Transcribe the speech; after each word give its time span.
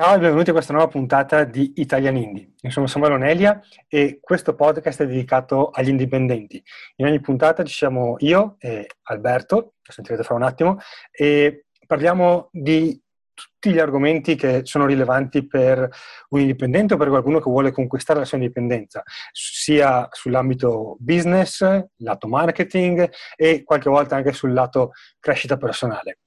Ciao 0.00 0.14
e 0.14 0.18
benvenuti 0.18 0.48
a 0.48 0.54
questa 0.54 0.72
nuova 0.72 0.88
puntata 0.88 1.44
di 1.44 1.74
Italian 1.76 2.16
Indie. 2.16 2.52
Io 2.62 2.70
sono 2.70 2.86
Samuele 2.86 3.16
Onelia 3.16 3.60
e 3.86 4.16
questo 4.18 4.54
podcast 4.54 5.02
è 5.02 5.06
dedicato 5.06 5.68
agli 5.68 5.90
indipendenti. 5.90 6.64
In 6.96 7.04
ogni 7.04 7.20
puntata 7.20 7.62
ci 7.64 7.74
siamo 7.74 8.14
io 8.20 8.56
e 8.60 8.86
Alberto, 9.02 9.74
che 9.82 9.92
sentirete 9.92 10.22
fra 10.22 10.36
un 10.36 10.42
attimo, 10.42 10.78
e 11.10 11.66
parliamo 11.86 12.48
di 12.50 12.98
tutti 13.34 13.74
gli 13.74 13.78
argomenti 13.78 14.36
che 14.36 14.62
sono 14.64 14.86
rilevanti 14.86 15.46
per 15.46 15.86
un 16.30 16.40
indipendente 16.40 16.94
o 16.94 16.96
per 16.96 17.08
qualcuno 17.08 17.38
che 17.38 17.50
vuole 17.50 17.70
conquistare 17.70 18.20
la 18.20 18.24
sua 18.24 18.38
indipendenza, 18.38 19.02
sia 19.32 20.08
sull'ambito 20.10 20.96
business, 20.98 21.60
lato 21.98 22.26
marketing 22.26 23.06
e 23.36 23.64
qualche 23.64 23.90
volta 23.90 24.16
anche 24.16 24.32
sul 24.32 24.54
lato 24.54 24.92
crescita 25.18 25.58
personale. 25.58 26.20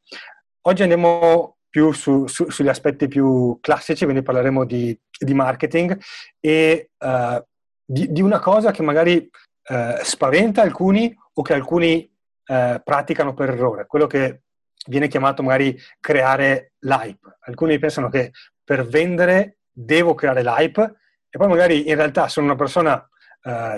Oggi 0.62 0.84
andiamo 0.84 1.58
più 1.74 1.92
su, 1.92 2.28
su, 2.28 2.52
sugli 2.52 2.68
aspetti 2.68 3.08
più 3.08 3.58
classici, 3.60 4.04
quindi 4.04 4.22
parleremo 4.22 4.64
di, 4.64 4.96
di 5.10 5.34
marketing 5.34 6.00
e 6.40 6.92
uh, 7.00 7.44
di, 7.84 8.12
di, 8.12 8.22
una 8.22 8.40
cosa 8.40 8.70
che 8.70 8.84
magari 8.84 9.28
uh, 9.70 9.96
spaventa 10.04 10.62
alcuni 10.62 11.12
o 11.34 11.42
che 11.42 11.56
alcuni 11.56 12.08
uh, 12.46 12.80
praticano 12.84 13.34
per 13.34 13.50
errore, 13.50 13.88
quello 13.88 14.06
che 14.06 14.44
viene 14.86 15.08
chiamato 15.08 15.42
magari 15.42 15.76
creare 16.00 16.74
l'hype. 16.82 17.38
Alcuni 17.40 17.80
pensano 17.80 18.08
che 18.08 18.34
per 18.64 18.86
vendere 18.86 19.58
devo 19.72 20.14
creare 20.14 20.44
l'hype 20.44 20.98
e 21.28 21.38
poi 21.40 21.48
magari 21.48 21.90
in 21.90 21.96
realtà 21.96 22.28
sono 22.28 22.46
una 22.46 22.56
persona 22.56 23.08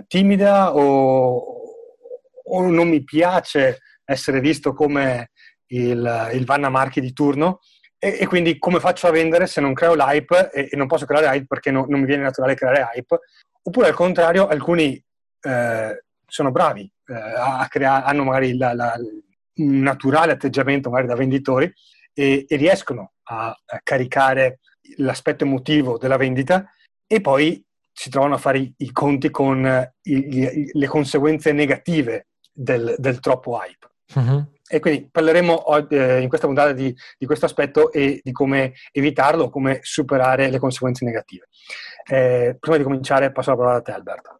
timida 0.05 0.76
o, 0.76 1.43
o 2.43 2.62
non 2.70 2.88
mi 2.88 3.04
piace 3.04 3.80
essere 4.04 4.40
visto 4.40 4.73
come 4.73 5.32
il, 5.68 6.30
il 6.34 6.46
Vanna 6.46 6.70
Marchi 6.70 7.02
di 7.02 7.13
turno 7.13 7.62
e, 8.05 8.18
e, 8.20 8.27
quindi 8.27 8.59
come 8.59 8.80
faccio 8.80 9.08
a 9.08 9.12
vendere 9.12 9.48
se 9.48 9.59
non 9.62 9.73
creo 9.73 9.95
l'hype 9.95 10.52
e, 10.52 10.70
e 10.72 10.76
non 10.77 10.86
posso 10.86 11.08
creare 11.08 11.26
hype 11.26 11.48
perché 11.48 11.72
no, 11.72 11.88
non 11.90 12.02
mi 12.02 12.05
viene 12.05 12.22
naturale 12.22 12.54
creare 12.54 12.88
hype? 12.94 13.20
Oppure 13.63 13.88
al 13.88 13.96
contrario, 13.96 14.46
alcuni 14.46 15.04
eh, 15.41 16.04
sono 16.27 16.52
bravi 16.52 16.84
eh, 17.07 17.13
a 17.13 17.66
creare, 17.68 18.05
hanno 18.05 18.24
magari 18.24 18.55
la, 18.57 18.76
la, 18.76 18.94
un 19.55 19.79
naturale 19.79 20.34
atteggiamento 20.34 20.91
magari 20.91 21.07
da 21.07 21.16
venditori 21.16 21.74
e, 22.13 22.46
e 22.48 22.55
riescono 22.57 23.13
a, 23.24 23.48
a, 23.48 23.79
caricare 23.82 24.60
l'aspetto 24.98 25.44
emotivo 25.44 25.98
della 25.98 26.18
vendita 26.18 26.70
e 27.07 27.22
poi 27.22 27.66
si 27.91 28.12
trovano 28.12 28.35
a 28.35 28.38
fare 28.38 28.60
i, 28.60 28.74
i 28.77 28.91
conti 28.91 29.32
con 29.32 29.66
i, 30.04 30.13
i, 30.13 30.70
le 30.72 30.88
conseguenze 30.88 31.54
negative 31.54 32.27
del, 32.51 32.94
del 32.99 33.20
troppo 33.20 33.57
hype. 33.57 33.90
Uh-huh. 34.13 34.46
E 34.68 34.80
quindi 34.80 35.08
parleremo 35.12 35.63
eh, 35.90 36.21
in 36.21 36.27
questa 36.27 36.48
puntata 36.48 36.71
di, 36.71 36.96
di, 37.18 37.26
questo 37.26 37.46
aspetto 37.46 37.91
e 37.91 38.20
di 38.24 38.32
come 38.32 38.74
evitarlo, 38.91 39.49
come 39.49 39.80
superare 39.84 40.49
le 40.49 40.57
conseguenze 40.57 41.05
negative. 41.05 41.48
Eh, 42.07 42.57
prima 42.60 42.77
di 42.77 42.84
cominciare 42.84 43.32
passo 43.32 43.52
la 43.52 43.57
parola 43.57 43.76
a 43.76 43.82
te 43.82 43.91
Alberto. 43.91 44.40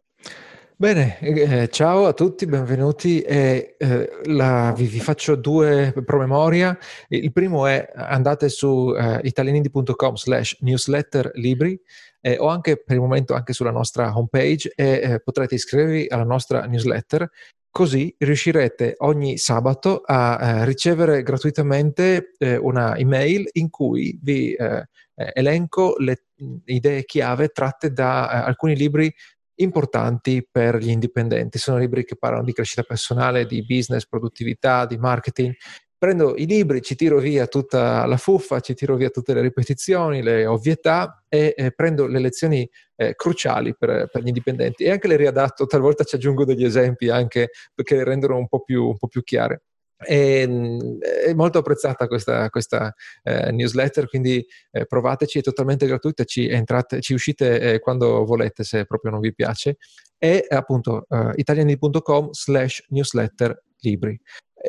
Bene, 0.78 1.18
eh, 1.20 1.68
ciao 1.70 2.04
a 2.04 2.12
tutti, 2.12 2.44
benvenuti. 2.44 3.22
Eh, 3.22 3.76
la, 4.24 4.74
vi, 4.76 4.84
vi, 4.84 5.00
faccio 5.00 5.34
due 5.34 5.94
promemoria. 6.04 6.76
Il 7.08 7.32
primo 7.32 7.66
è 7.66 7.88
andate 7.94 8.50
su 8.50 8.94
eh, 8.94 9.20
italianindi.com 9.22 10.16
slash 10.16 10.58
newsletter 10.60 11.30
libri 11.32 11.80
eh, 12.20 12.36
o 12.38 12.48
anche 12.48 12.76
per 12.76 12.96
il 12.96 13.00
momento 13.00 13.32
anche 13.32 13.52
sulla 13.52 13.70
nostra 13.70 14.12
homepage 14.14 14.72
e 14.74 15.00
eh, 15.02 15.20
potrete 15.20 15.54
iscrivervi 15.54 16.08
alla 16.10 16.24
nostra 16.24 16.66
newsletter 16.66 17.30
Così 17.76 18.14
riuscirete 18.16 18.94
ogni 19.00 19.36
sabato 19.36 20.00
a 20.02 20.38
eh, 20.40 20.64
ricevere 20.64 21.22
gratuitamente 21.22 22.32
eh, 22.38 22.56
una 22.56 22.96
email 22.96 23.46
in 23.52 23.68
cui 23.68 24.18
vi 24.22 24.54
eh, 24.54 24.88
eh 25.14 25.30
elenco 25.34 25.94
le 25.98 26.22
idee 26.64 27.04
chiave 27.04 27.48
tratte 27.48 27.92
da 27.92 28.30
eh, 28.30 28.48
alcuni 28.48 28.76
libri 28.76 29.14
importanti 29.56 30.48
per 30.50 30.78
gli 30.78 30.88
indipendenti. 30.88 31.58
Sono 31.58 31.76
libri 31.76 32.06
che 32.06 32.16
parlano 32.16 32.44
di 32.44 32.54
crescita 32.54 32.82
personale, 32.82 33.44
di 33.44 33.62
business, 33.62 34.06
produttività, 34.06 34.86
di 34.86 34.96
marketing 34.96 35.54
prendo 35.98 36.36
i 36.36 36.46
libri, 36.46 36.82
ci 36.82 36.94
tiro 36.94 37.18
via 37.18 37.46
tutta 37.46 38.04
la 38.06 38.16
fuffa, 38.16 38.60
ci 38.60 38.74
tiro 38.74 38.96
via 38.96 39.10
tutte 39.10 39.32
le 39.34 39.40
ripetizioni, 39.40 40.22
le 40.22 40.46
ovvietà 40.46 41.24
e 41.28 41.54
eh, 41.56 41.72
prendo 41.72 42.06
le 42.06 42.20
lezioni 42.20 42.68
eh, 42.96 43.14
cruciali 43.14 43.74
per, 43.76 44.08
per, 44.10 44.22
gli 44.22 44.28
indipendenti 44.28 44.84
e 44.84 44.90
anche 44.90 45.08
le 45.08 45.16
riadatto, 45.16 45.66
talvolta 45.66 46.04
ci 46.04 46.16
aggiungo 46.16 46.44
degli 46.44 46.64
esempi 46.64 47.08
anche 47.08 47.50
perché 47.74 47.96
le 47.96 48.04
rendono 48.04 48.36
un 48.36 48.48
po' 48.48 48.62
più, 48.62 48.86
un 48.86 48.96
po 48.96 49.06
più 49.08 49.22
chiare. 49.22 49.62
E, 49.98 50.46
mm, 50.46 51.00
è 51.00 51.34
molto 51.34 51.58
apprezzata 51.58 52.06
questa, 52.06 52.50
questa 52.50 52.94
eh, 53.22 53.50
newsletter, 53.52 54.08
quindi 54.08 54.44
eh, 54.70 54.86
provateci, 54.86 55.38
è 55.38 55.42
totalmente 55.42 55.86
gratuita, 55.86 56.24
ci, 56.24 56.48
entrate, 56.48 57.00
ci 57.00 57.14
uscite 57.14 57.60
eh, 57.60 57.78
quando 57.80 58.24
volete 58.24 58.64
se 58.64 58.84
proprio 58.84 59.12
non 59.12 59.20
vi 59.20 59.34
piace. 59.34 59.76
E 60.18 60.46
appunto 60.48 61.04
uh, 61.10 61.30
italiani.com 61.34 62.30
slash 62.32 62.84
newsletter 62.88 63.64
libri. 63.80 64.18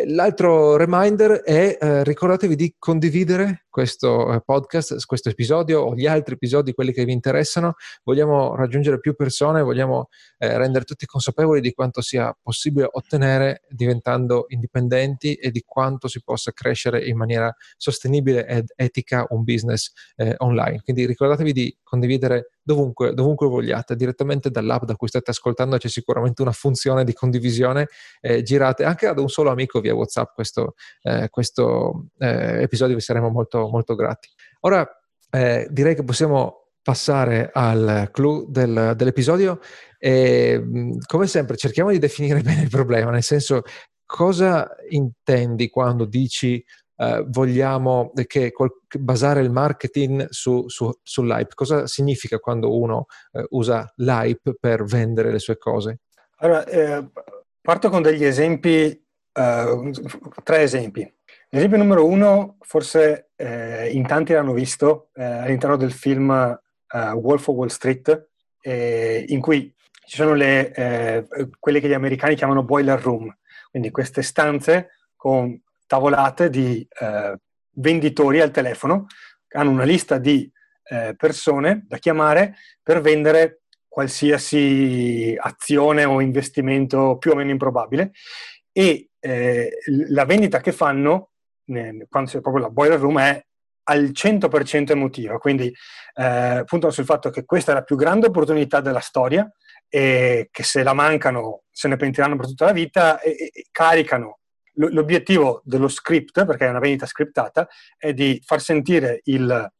L'altro 0.05 0.75
reminder 0.75 1.41
è 1.41 1.77
eh, 1.79 2.03
ricordatevi 2.03 2.55
di 2.55 2.75
condividere 2.77 3.66
questo 3.77 4.33
eh, 4.33 4.41
podcast, 4.41 5.05
questo 5.05 5.29
episodio 5.29 5.81
o 5.81 5.93
gli 5.93 6.07
altri 6.07 6.33
episodi, 6.33 6.73
quelli 6.73 6.91
che 6.91 7.05
vi 7.05 7.11
interessano. 7.11 7.75
Vogliamo 8.03 8.55
raggiungere 8.55 8.99
più 8.99 9.13
persone, 9.15 9.61
vogliamo 9.61 10.09
eh, 10.39 10.57
rendere 10.57 10.83
tutti 10.83 11.05
consapevoli 11.05 11.61
di 11.61 11.73
quanto 11.73 12.01
sia 12.01 12.35
possibile 12.41 12.89
ottenere 12.91 13.61
diventando 13.69 14.45
indipendenti 14.47 15.35
e 15.35 15.51
di 15.51 15.61
quanto 15.63 16.07
si 16.07 16.23
possa 16.23 16.51
crescere 16.53 17.05
in 17.05 17.17
maniera 17.17 17.55
sostenibile 17.75 18.47
ed 18.47 18.73
etica 18.75 19.27
un 19.29 19.43
business 19.43 19.91
eh, 20.15 20.33
online. 20.39 20.81
Quindi 20.81 21.05
ricordatevi 21.05 21.53
di 21.53 21.77
condividere 21.83 22.53
dovunque, 22.67 23.13
dovunque 23.13 23.47
vogliate, 23.47 23.95
direttamente 23.95 24.49
dall'app 24.51 24.83
da 24.83 24.97
cui 24.97 25.07
state 25.07 25.31
ascoltando 25.31 25.77
c'è 25.77 25.87
sicuramente 25.87 26.41
una 26.41 26.51
funzione 26.51 27.05
di 27.05 27.13
condivisione, 27.13 27.87
eh, 28.19 28.43
girate 28.43 28.83
anche 28.83 29.07
ad 29.07 29.19
un 29.19 29.29
solo 29.29 29.51
amico 29.51 29.79
via 29.79 29.95
WhatsApp 29.95 30.33
questo, 30.33 30.73
eh, 31.03 31.29
questo 31.29 32.07
eh, 32.17 32.63
episodio, 32.63 32.95
vi 32.95 33.01
saremo 33.01 33.29
molto, 33.29 33.66
molto 33.69 33.95
grati. 33.95 34.29
Ora 34.61 34.87
eh, 35.29 35.67
direi 35.69 35.95
che 35.95 36.03
possiamo 36.03 36.69
passare 36.81 37.49
al 37.51 38.09
clou 38.11 38.49
del, 38.49 38.93
dell'episodio 38.95 39.59
e 39.99 40.63
come 41.05 41.27
sempre 41.27 41.57
cerchiamo 41.57 41.91
di 41.91 41.99
definire 41.99 42.39
bene 42.41 42.61
il 42.61 42.69
problema, 42.69 43.11
nel 43.11 43.23
senso 43.23 43.63
cosa 44.05 44.73
intendi 44.89 45.69
quando 45.69 46.05
dici 46.05 46.63
eh, 46.99 47.23
vogliamo 47.27 48.11
che, 48.13 48.51
che 48.51 48.99
basare 48.99 49.41
il 49.41 49.51
marketing 49.51 50.27
su, 50.29 50.67
su, 50.67 50.91
sull'hype. 51.03 51.53
Cosa 51.53 51.87
significa 51.87 52.39
quando 52.39 52.75
uno 52.75 53.05
eh, 53.33 53.45
usa 53.49 53.91
l'hype 53.97 54.55
per 54.59 54.83
vendere 54.83 55.31
le 55.31 55.39
sue 55.39 55.57
cose? 55.57 55.99
Allora, 56.37 56.65
eh, 56.65 57.07
parto 57.61 57.89
con 57.89 58.01
degli 58.01 58.23
esempi, 58.23 59.05
eh, 59.33 59.91
tre 60.43 60.61
esempi. 60.61 61.15
L'esempio 61.57 61.79
numero 61.79 62.05
uno, 62.05 62.57
forse 62.59 63.31
eh, 63.35 63.89
in 63.89 64.05
tanti 64.05 64.31
l'hanno 64.31 64.53
visto 64.53 65.09
eh, 65.15 65.23
all'interno 65.23 65.75
del 65.75 65.91
film 65.91 66.29
Wolf 66.93 67.47
of 67.47 67.55
Wall 67.55 67.67
Street, 67.69 68.29
in 68.61 69.41
cui 69.41 69.73
ci 70.05 70.15
sono 70.15 70.35
le, 70.35 71.25
quelle 71.59 71.79
che 71.79 71.87
gli 71.87 71.93
americani 71.93 72.35
chiamano 72.35 72.63
boiler 72.63 73.01
room, 73.01 73.35
quindi 73.71 73.89
queste 73.89 74.21
stanze 74.21 74.89
con 75.15 75.59
tavolate 75.87 76.51
di 76.51 76.87
eh, 76.99 77.39
venditori 77.71 78.39
al 78.39 78.51
telefono 78.51 79.07
hanno 79.53 79.71
una 79.71 79.83
lista 79.83 80.19
di 80.19 80.49
eh, 80.83 81.15
persone 81.17 81.85
da 81.87 81.97
chiamare 81.97 82.55
per 82.83 83.01
vendere 83.01 83.61
qualsiasi 83.87 85.35
azione 85.39 86.05
o 86.05 86.21
investimento 86.21 87.17
più 87.17 87.31
o 87.31 87.35
meno 87.35 87.49
improbabile 87.49 88.11
e 88.71 89.09
eh, 89.19 89.71
la 90.09 90.25
vendita 90.25 90.61
che 90.61 90.71
fanno 90.71 91.31
quando 92.09 92.29
c'è 92.29 92.41
proprio 92.41 92.63
la 92.63 92.69
boiler 92.69 92.99
room 92.99 93.19
è 93.19 93.45
al 93.89 94.11
100% 94.13 94.91
emotiva, 94.91 95.37
quindi 95.37 95.73
eh, 96.15 96.63
puntano 96.65 96.91
sul 96.91 97.05
fatto 97.05 97.29
che 97.29 97.45
questa 97.45 97.71
è 97.71 97.75
la 97.75 97.83
più 97.83 97.95
grande 97.95 98.27
opportunità 98.27 98.81
della 98.81 98.99
storia 98.99 99.49
e 99.89 100.49
che 100.51 100.63
se 100.63 100.83
la 100.83 100.93
mancano 100.93 101.63
se 101.71 101.87
ne 101.87 101.95
pentiranno 101.95 102.35
per 102.35 102.47
tutta 102.47 102.65
la 102.65 102.73
vita 102.73 103.19
e, 103.21 103.51
e 103.53 103.65
caricano 103.71 104.39
l'obiettivo 104.77 105.61
dello 105.63 105.87
script, 105.87 106.45
perché 106.45 106.65
è 106.65 106.69
una 106.69 106.79
vendita 106.79 107.05
scriptata, 107.05 107.67
è 107.97 108.13
di 108.13 108.41
far 108.45 108.61
sentire 108.61 109.21
il, 109.23 109.71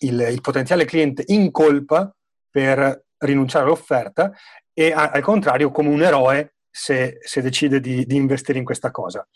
il, 0.00 0.20
il 0.30 0.40
potenziale 0.40 0.84
cliente 0.84 1.24
in 1.26 1.50
colpa 1.50 2.14
per 2.50 3.04
rinunciare 3.18 3.64
all'offerta 3.64 4.32
e 4.72 4.92
a, 4.92 5.10
al 5.10 5.22
contrario 5.22 5.70
come 5.70 5.88
un 5.88 6.02
eroe 6.02 6.54
se, 6.70 7.18
se 7.20 7.40
decide 7.42 7.80
di, 7.80 8.04
di, 8.06 8.16
investire 8.16 8.58
in 8.58 8.64
questa 8.64 8.90
cosa. 8.90 9.26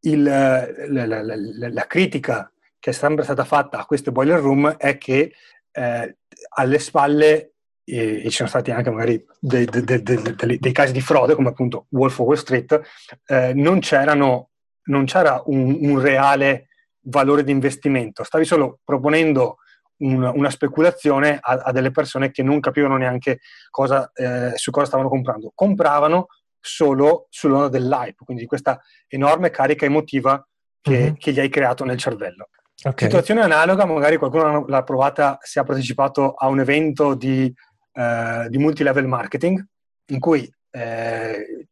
Il, 0.00 0.22
la, 0.22 0.66
la, 1.06 1.22
la, 1.22 1.34
la, 1.70 1.86
critica 1.86 2.50
che 2.78 2.90
è 2.90 2.92
sempre 2.92 3.24
stata 3.24 3.44
fatta 3.44 3.78
a 3.80 3.84
queste 3.84 4.12
boiler 4.12 4.38
room 4.38 4.76
è 4.76 4.96
che 4.96 5.32
eh, 5.72 6.16
alle 6.50 6.78
spalle 6.78 7.54
e, 7.88 8.22
ci 8.24 8.30
sono 8.30 8.48
stati 8.48 8.70
anche 8.70 8.90
magari 8.90 9.24
dei, 9.40 9.64
dei, 9.64 10.02
dei, 10.02 10.58
dei, 10.58 10.72
casi 10.72 10.92
di 10.92 11.00
frode, 11.00 11.34
come 11.34 11.48
appunto 11.48 11.86
Wolf 11.90 12.18
of 12.18 12.26
Wall 12.26 12.36
Street, 12.36 12.80
eh, 13.26 13.52
non, 13.54 13.80
non, 14.84 15.04
c'era 15.04 15.42
un, 15.46 15.78
un, 15.80 16.00
reale 16.00 16.68
valore 17.00 17.44
di 17.44 17.50
investimento, 17.50 18.24
stavi 18.24 18.44
solo 18.44 18.80
proponendo 18.84 19.56
un, 19.98 20.22
una 20.22 20.50
speculazione 20.50 21.38
a, 21.40 21.54
a, 21.64 21.72
delle 21.72 21.90
persone 21.90 22.30
che 22.30 22.42
non 22.42 22.60
capivano 22.60 22.96
neanche 22.96 23.40
cosa, 23.70 24.10
eh, 24.14 24.52
su 24.56 24.70
cosa 24.70 24.86
stavano 24.86 25.08
comprando. 25.08 25.52
Compravano 25.54 26.26
solo 26.60 27.26
sull'onda 27.30 27.68
dell'hype, 27.68 28.24
quindi 28.24 28.46
questa 28.46 28.80
enorme 29.06 29.50
carica 29.50 29.84
emotiva 29.84 30.46
che, 30.80 30.98
mm-hmm. 30.98 31.14
che 31.14 31.32
gli 31.32 31.40
hai 31.40 31.48
creato 31.48 31.84
nel 31.84 31.98
cervello. 31.98 32.48
Okay. 32.80 33.08
Situazione 33.08 33.42
analoga, 33.42 33.84
magari 33.84 34.16
qualcuno 34.16 34.64
l'ha 34.66 34.84
provata 34.84 35.38
se 35.40 35.58
ha 35.58 35.64
partecipato 35.64 36.34
a 36.34 36.46
un 36.46 36.60
evento 36.60 37.14
di, 37.14 37.52
eh, 37.92 38.46
di 38.48 38.58
multilevel 38.58 39.06
marketing, 39.06 39.64
in 40.06 40.20
cui 40.20 40.48
eh, 40.70 41.66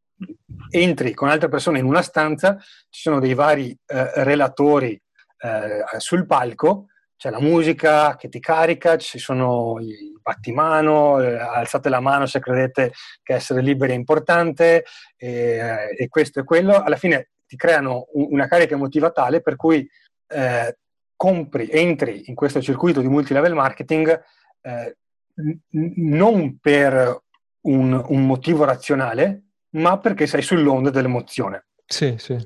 entri 0.71 1.15
con 1.15 1.29
altre 1.29 1.49
persone 1.49 1.79
in 1.79 1.85
una 1.85 2.03
stanza, 2.03 2.57
ci 2.91 3.03
sono 3.03 3.21
dei 3.21 3.35
vari 3.35 3.71
eh, 3.87 4.25
relatori 4.25 5.01
eh, 5.39 5.85
sul 5.99 6.27
palco, 6.27 6.87
c'è 7.17 7.31
la 7.31 7.41
musica 7.41 8.17
che 8.17 8.29
ti 8.29 8.41
carica, 8.41 8.97
ci 8.97 9.19
sono 9.19 9.79
i 9.81 10.15
battimano, 10.21 11.21
eh, 11.21 11.37
alzate 11.37 11.89
la 11.89 12.01
mano 12.01 12.27
se 12.27 12.41
credete 12.41 12.93
che 13.23 13.35
essere 13.35 13.63
liberi 13.63 13.93
è 13.93 13.95
importante 13.95 14.85
e, 15.17 15.95
e 15.97 16.09
questo 16.09 16.41
e 16.41 16.45
quello. 16.45 16.83
Alla 16.83 16.97
fine 16.97 17.31
ti 17.47 17.57
creano 17.57 18.09
un, 18.13 18.29
una 18.31 18.47
carica 18.47 18.75
emotiva 18.75 19.11
tale 19.11 19.41
per 19.41 19.57
cui 19.57 19.89
eh, 20.29 20.79
compri, 21.15 21.69
entri 21.71 22.23
in 22.27 22.35
questo 22.35 22.61
circuito 22.61 23.01
di 23.01 23.09
multilevel 23.09 23.55
marketing 23.55 24.23
eh, 24.61 24.97
n- 25.37 25.93
non 25.97 26.59
per 26.59 27.23
un, 27.63 28.05
un 28.09 28.27
motivo 28.27 28.65
razionale, 28.65 29.43
ma 29.71 29.99
perché 29.99 30.27
sei 30.27 30.43
sull'onda 30.43 30.91
dell'emozione. 30.91 31.67
Sì, 31.87 32.17
sì. 32.19 32.37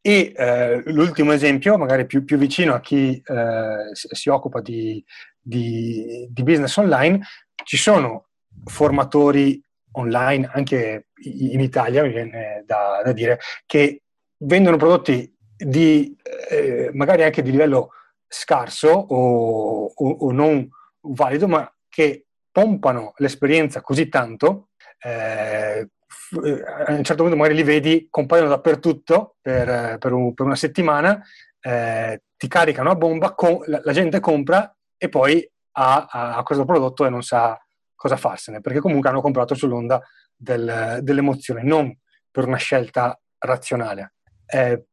E 0.00 0.32
eh, 0.34 0.82
l'ultimo 0.86 1.32
esempio, 1.32 1.76
magari 1.76 2.06
più, 2.06 2.24
più 2.24 2.38
vicino 2.38 2.74
a 2.74 2.80
chi 2.80 3.20
eh, 3.24 3.90
si, 3.92 4.28
occupa 4.28 4.60
di, 4.60 5.04
di, 5.40 6.26
di, 6.30 6.42
business 6.42 6.76
online, 6.76 7.20
ci 7.64 7.76
sono 7.76 8.28
formatori 8.64 9.60
online, 9.92 10.48
anche 10.52 11.08
in 11.22 11.60
Italia, 11.60 12.02
mi 12.02 12.10
viene 12.10 12.62
da, 12.64 13.02
da 13.04 13.12
dire, 13.12 13.40
che 13.66 14.02
vendono 14.38 14.76
prodotti 14.76 15.34
di, 15.56 16.16
eh, 16.48 16.90
magari 16.92 17.24
anche 17.24 17.42
di 17.42 17.50
livello 17.50 17.90
scarso 18.28 18.88
o, 18.88 19.86
o, 19.86 20.10
o 20.10 20.32
non 20.32 20.68
valido, 21.00 21.48
ma 21.48 21.70
che 21.88 22.26
pompano 22.50 23.12
l'esperienza 23.16 23.80
così 23.80 24.08
tanto 24.08 24.68
eh, 25.00 25.88
a 26.30 26.92
un 26.92 27.04
certo 27.04 27.22
punto 27.22 27.36
magari 27.36 27.54
li 27.54 27.62
vedi, 27.62 28.08
compaiono 28.10 28.48
dappertutto 28.48 29.36
per, 29.40 29.98
per, 29.98 30.12
un, 30.12 30.34
per 30.34 30.46
una 30.46 30.56
settimana, 30.56 31.22
eh, 31.60 32.22
ti 32.36 32.48
caricano 32.48 32.90
a 32.90 32.94
bomba, 32.94 33.34
con, 33.34 33.60
la, 33.66 33.80
la, 33.82 33.92
gente 33.92 34.20
compra 34.20 34.74
e 34.96 35.08
poi 35.08 35.48
ha, 35.72 36.06
ha, 36.10 36.42
questo 36.42 36.64
prodotto 36.64 37.06
e 37.06 37.10
non 37.10 37.22
sa 37.22 37.58
cosa 37.94 38.16
farsene, 38.16 38.60
perché 38.60 38.80
comunque 38.80 39.08
hanno 39.08 39.20
comprato 39.20 39.54
sull'onda 39.54 40.00
del, 40.36 41.00
dell'emozione, 41.02 41.62
non 41.62 41.96
per 42.30 42.46
una 42.46 42.56
scelta 42.56 43.18
razionale. 43.38 44.14
Eh, 44.46 44.86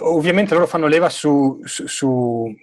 ovviamente 0.00 0.54
loro 0.54 0.66
fanno 0.66 0.86
leva 0.86 1.08
su, 1.10 1.60
su, 1.64 1.86
su, 1.86 2.54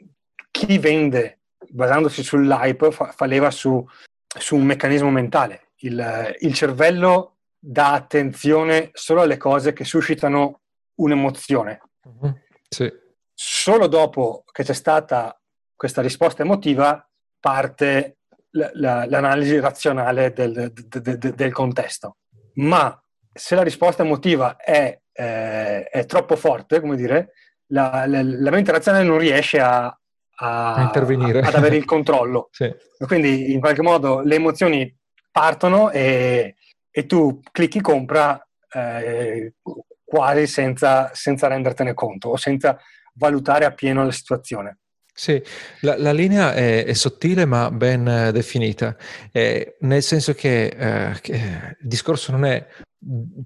chi 0.49 0.77
vende, 0.79 1.41
basandosi 1.69 2.23
sull'hype, 2.23 2.91
fa, 2.91 3.11
fa 3.11 3.25
leva 3.25 3.51
su, 3.51 3.85
su, 4.27 4.55
un 4.55 4.63
meccanismo 4.63 5.11
mentale. 5.11 5.71
Il, 5.77 6.35
il 6.39 6.53
cervello 6.53 7.32
dà 7.65 7.94
attenzione 7.94 8.89
solo 8.92 9.21
alle 9.21 9.38
cose 9.38 9.71
che 9.71 9.86
suscitano 9.86 10.63
un'emozione. 10.95 11.81
Mm-hmm. 12.10 12.33
Sì. 12.68 12.92
Solo 13.33 13.88
dopo 13.88 14.44
che 14.51 14.63
c'è 14.63 14.74
stata 14.74 15.39
questa 15.74 16.01
risposta 16.01 16.44
emotiva 16.44 17.07
parte 17.39 18.18
l- 18.51 18.60
l- 18.60 19.06
l'analisi 19.07 19.60
razionale 19.62 20.33
del, 20.33 20.74
de- 20.74 21.18
de- 21.18 21.33
del, 21.33 21.54
contesto. 21.54 22.18
Ma 22.56 23.01
se 23.31 23.56
la 23.56 23.63
risposta 23.63 24.04
emotiva 24.04 24.57
è, 24.57 25.00
eh, 25.13 25.83
è 25.86 26.06
troppo 26.06 26.36
forte, 26.36 26.81
come 26.81 26.98
dire, 26.98 27.31
la, 27.68 28.04
la, 28.06 28.21
la, 28.21 28.51
mente 28.51 28.74
razionale 28.74 29.06
non 29.06 29.18
riesce 29.18 29.62
a, 29.62 29.86
a, 29.86 30.74
a 30.74 30.81
intervenire. 30.81 31.39
A, 31.39 31.48
ad 31.48 31.56
avere 31.56 31.77
il 31.77 31.86
controllo. 31.86 32.50
sì. 32.51 32.69
Quindi 33.07 33.54
in 33.54 33.62
qualche 33.62 33.81
modo 33.81 34.19
le 34.19 34.36
emozioni 34.36 34.94
partono 35.31 35.89
e, 35.92 36.56
e 36.95 37.07
tu 37.07 37.40
clicchi 37.51 37.81
compra 37.81 38.48
eh, 38.72 39.56
quasi 40.04 40.45
senza, 40.45 41.10
senza 41.13 41.48
rendertene 41.48 41.95
conto 41.95 42.30
o 42.30 42.38
senza 42.38 42.78
valutare 43.16 43.66
appieno 43.66 44.06
la 44.06 44.12
situazione. 44.12 44.78
Sì, 45.12 45.42
la, 45.81 45.98
la 45.98 46.12
linea 46.12 46.54
è, 46.54 46.86
è, 46.86 46.94
sottile 46.94 47.45
ma 47.45 47.69
ben 47.72 48.07
eh, 48.07 48.31
definita, 48.31 48.95
eh, 49.31 49.78
nel 49.81 50.04
senso 50.04 50.34
che, 50.34 50.66
eh, 50.66 51.19
che, 51.22 51.34
il 51.34 51.88
discorso 51.88 52.31
non 52.31 52.45
è 52.45 52.66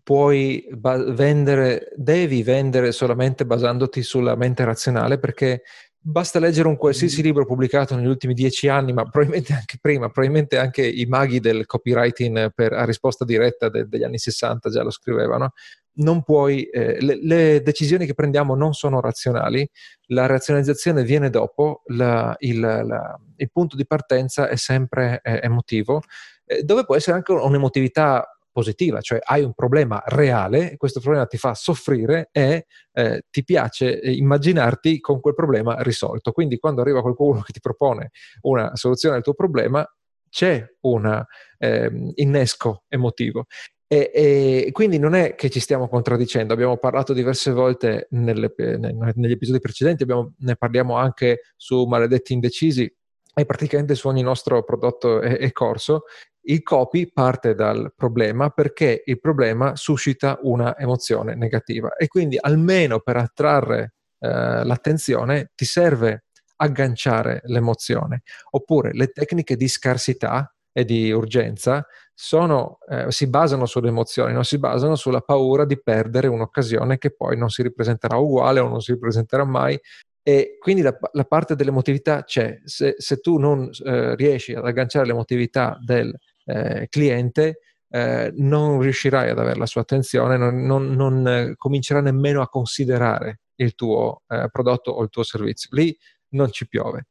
puoi 0.04 0.68
ba- 0.72 1.12
vendere, 1.12 1.92
devi 1.96 2.44
vendere 2.44 2.92
solamente 2.92 3.46
basandoti 3.46 4.04
sulla 4.04 4.36
mente 4.36 4.64
razionale 4.64 5.18
perché 5.18 5.64
Basta 6.09 6.39
leggere 6.39 6.69
un 6.69 6.77
qualsiasi 6.77 7.21
libro 7.21 7.45
pubblicato 7.45 7.94
negli 7.94 8.06
ultimi 8.06 8.33
dieci 8.33 8.69
anni, 8.69 8.94
ma 8.94 9.04
probabilmente 9.04 9.51
anche 9.51 9.77
prima, 9.81 10.09
probabilmente 10.09 10.57
anche 10.57 10.88
i 10.88 11.06
maghi 11.06 11.42
del 11.42 11.65
copywriting 11.65 12.54
per, 12.54 12.71
a 12.71 12.86
risposta 12.86 13.25
diretta 13.25 13.68
de, 13.68 13.89
degli 13.89 14.04
anni 14.04 14.18
60 14.18 14.69
già 14.69 14.83
lo 14.83 14.89
scrivevano. 14.89 15.51
Non 15.95 16.24
puoi, 16.24 16.63
eh, 16.63 17.01
le, 17.01 17.19
le, 17.21 17.62
decisioni 17.62 18.06
che 18.06 18.13
prendiamo 18.13 18.56
non 18.56 18.71
sono 18.71 19.01
razionali, 19.01 19.69
la 20.06 20.27
razionalizzazione 20.27 21.04
viene 21.04 21.30
dopo, 21.30 21.81
la, 21.88 22.33
il, 22.39 22.57
la, 22.62 23.19
il, 23.36 23.51
punto 23.51 23.75
di 23.75 23.86
partenza 23.86 24.48
è 24.48 24.56
sempre 24.56 25.19
eh, 25.21 25.42
emotivo, 25.44 26.03
eh, 26.45 26.63
dove 26.63 26.86
può 26.86 26.95
essere 26.95 27.18
anche 27.18 27.33
un'emotività 27.33 28.37
positiva, 28.57 29.01
cioè 29.01 29.19
hai 29.21 29.44
un 29.44 29.54
problema 29.54 30.01
reale, 30.07 30.77
questo 30.77 31.00
problema 31.00 31.27
ti 31.27 31.38
fa 31.38 31.54
soffrire 31.54 32.30
e 32.31 32.65
eh, 32.94 33.21
ti 33.30 33.44
piace 33.44 34.01
eh, 34.01 34.12
immaginarti 34.13 35.00
con 35.00 35.19
quel 35.19 35.36
problema 35.36 35.75
risolto. 35.81 36.31
Quindi 36.31 36.57
quando 36.57 36.81
arriva 36.81 37.01
qualcuno 37.01 37.42
che 37.42 37.54
ti 37.54 37.59
propone 37.59 38.09
una 38.42 38.75
soluzione 38.75 39.18
al 39.18 39.21
tuo 39.21 39.36
problema, 39.36 39.88
c'è 40.27 40.65
un 40.81 41.24
eh, 41.59 42.12
innesco 42.15 42.86
emotivo. 42.88 43.45
E, 43.86 44.12
e, 44.12 44.69
quindi 44.71 44.98
non 44.98 45.13
è 45.13 45.36
che 45.36 45.51
ci 45.51 45.60
stiamo 45.60 45.88
contraddicendo, 45.88 46.51
abbiamo 46.51 46.77
parlato 46.77 47.13
diverse 47.13 47.51
volte 47.51 48.07
nelle, 48.10 48.51
negli 48.57 49.31
episodi 49.33 49.60
precedenti, 49.60 50.01
abbiamo, 50.01 50.33
ne 50.39 50.56
parliamo 50.56 50.95
anche 50.98 51.42
su 51.56 51.86
Maledetti 51.86 52.33
Indecisi 52.33 52.92
e 53.36 53.45
praticamente 53.45 53.94
su 53.94 54.07
ogni 54.07 54.24
nostro 54.24 54.63
prodotto 54.63 55.22
e, 55.22 55.38
e 55.39 55.51
corso 55.51 56.05
il 56.50 56.63
copy 56.63 57.12
parte 57.12 57.56
dal 57.56 57.94
problema 57.96 58.50
perché 58.50 59.04
il 59.06 59.20
problema 59.20 59.75
suscita 59.75 60.39
una 60.44 60.77
emozione 60.77 61.36
negativa 61.36 61.96
e 61.96 62.08
quindi 62.08 62.38
almeno 62.39 63.00
per 63.00 63.18
attrarre 63.18 63.94
eh, 64.20 64.63
l'attenzione 64.63 65.51
ti 65.56 65.66
serve 65.66 66.25
agganciare 66.58 67.42
l'emozione. 67.46 68.24
Oppure 68.51 68.92
le 68.94 69.08
tecniche 69.08 69.56
di 69.56 69.68
scarsità 69.68 70.54
e 70.72 70.86
di 70.86 71.12
urgenza 71.12 71.86
sono, 72.13 72.80
eh, 72.89 73.12
si 73.12 73.27
basano 73.27 73.66
sulle 73.66 73.89
emozioni, 73.89 74.34
non 74.34 74.44
si 74.44 74.58
basano 74.58 74.96
sulla 74.96 75.22
paura 75.22 75.66
di 75.66 75.82
perdere 75.82 76.27
un'occasione 76.27 76.98
che 76.98 77.16
poi 77.16 77.38
non 77.38 77.50
si 77.50 77.62
ripresenterà 77.62 78.18
uguale 78.18 78.60
o 78.60 78.68
non 78.68 78.82
si 78.82 78.92
ripresenterà 78.94 79.44
mai. 79.44 79.80
E 80.24 80.58
quindi 80.60 80.82
la, 80.82 80.98
la 81.13 81.24
parte 81.24 81.56
dell'emotività 81.56 82.24
c'è. 82.24 82.60
Se, 82.63 82.96
se 82.98 83.18
tu 83.18 83.38
non 83.38 83.70
eh, 83.86 84.16
riesci 84.16 84.54
ad 84.54 84.66
agganciare 84.66 85.06
l'emotività 85.06 85.77
del 85.80 86.13
eh, 86.48 86.88
cliente, 86.89 87.60
eh, 87.89 88.32
non 88.36 88.80
riuscirai 88.80 89.30
ad 89.30 89.39
avere 89.39 89.60
la 89.60 89.66
sua 89.66 89.82
attenzione, 89.82 90.38
non, 90.38 90.66
non, 90.66 90.94
non 90.94 91.27
eh, 91.27 91.54
comincerà 91.58 92.01
nemmeno 92.01 92.42
a 92.42 92.50
considerare 92.50 93.42
il 93.56 93.75
tuo 93.75 94.24
eh, 94.27 94.48
prodotto 94.51 94.92
o 94.92 95.04
il 95.04 95.10
tuo 95.10 95.24
servizio. 95.24 95.70
Lì 95.74 95.96
non 96.30 96.51
ci 96.51 96.68
piove. 96.68 97.08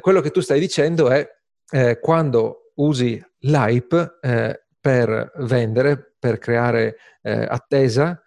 Quello 0.00 0.20
che 0.20 0.32
tu 0.32 0.40
stai 0.40 0.58
dicendo 0.58 1.08
è 1.08 1.28
quando 2.00 2.72
usi 2.74 3.24
l'hype 3.42 4.18
per 4.80 5.32
vendere, 5.36 6.16
per 6.18 6.38
creare 6.38 6.96
attesa, 7.22 8.20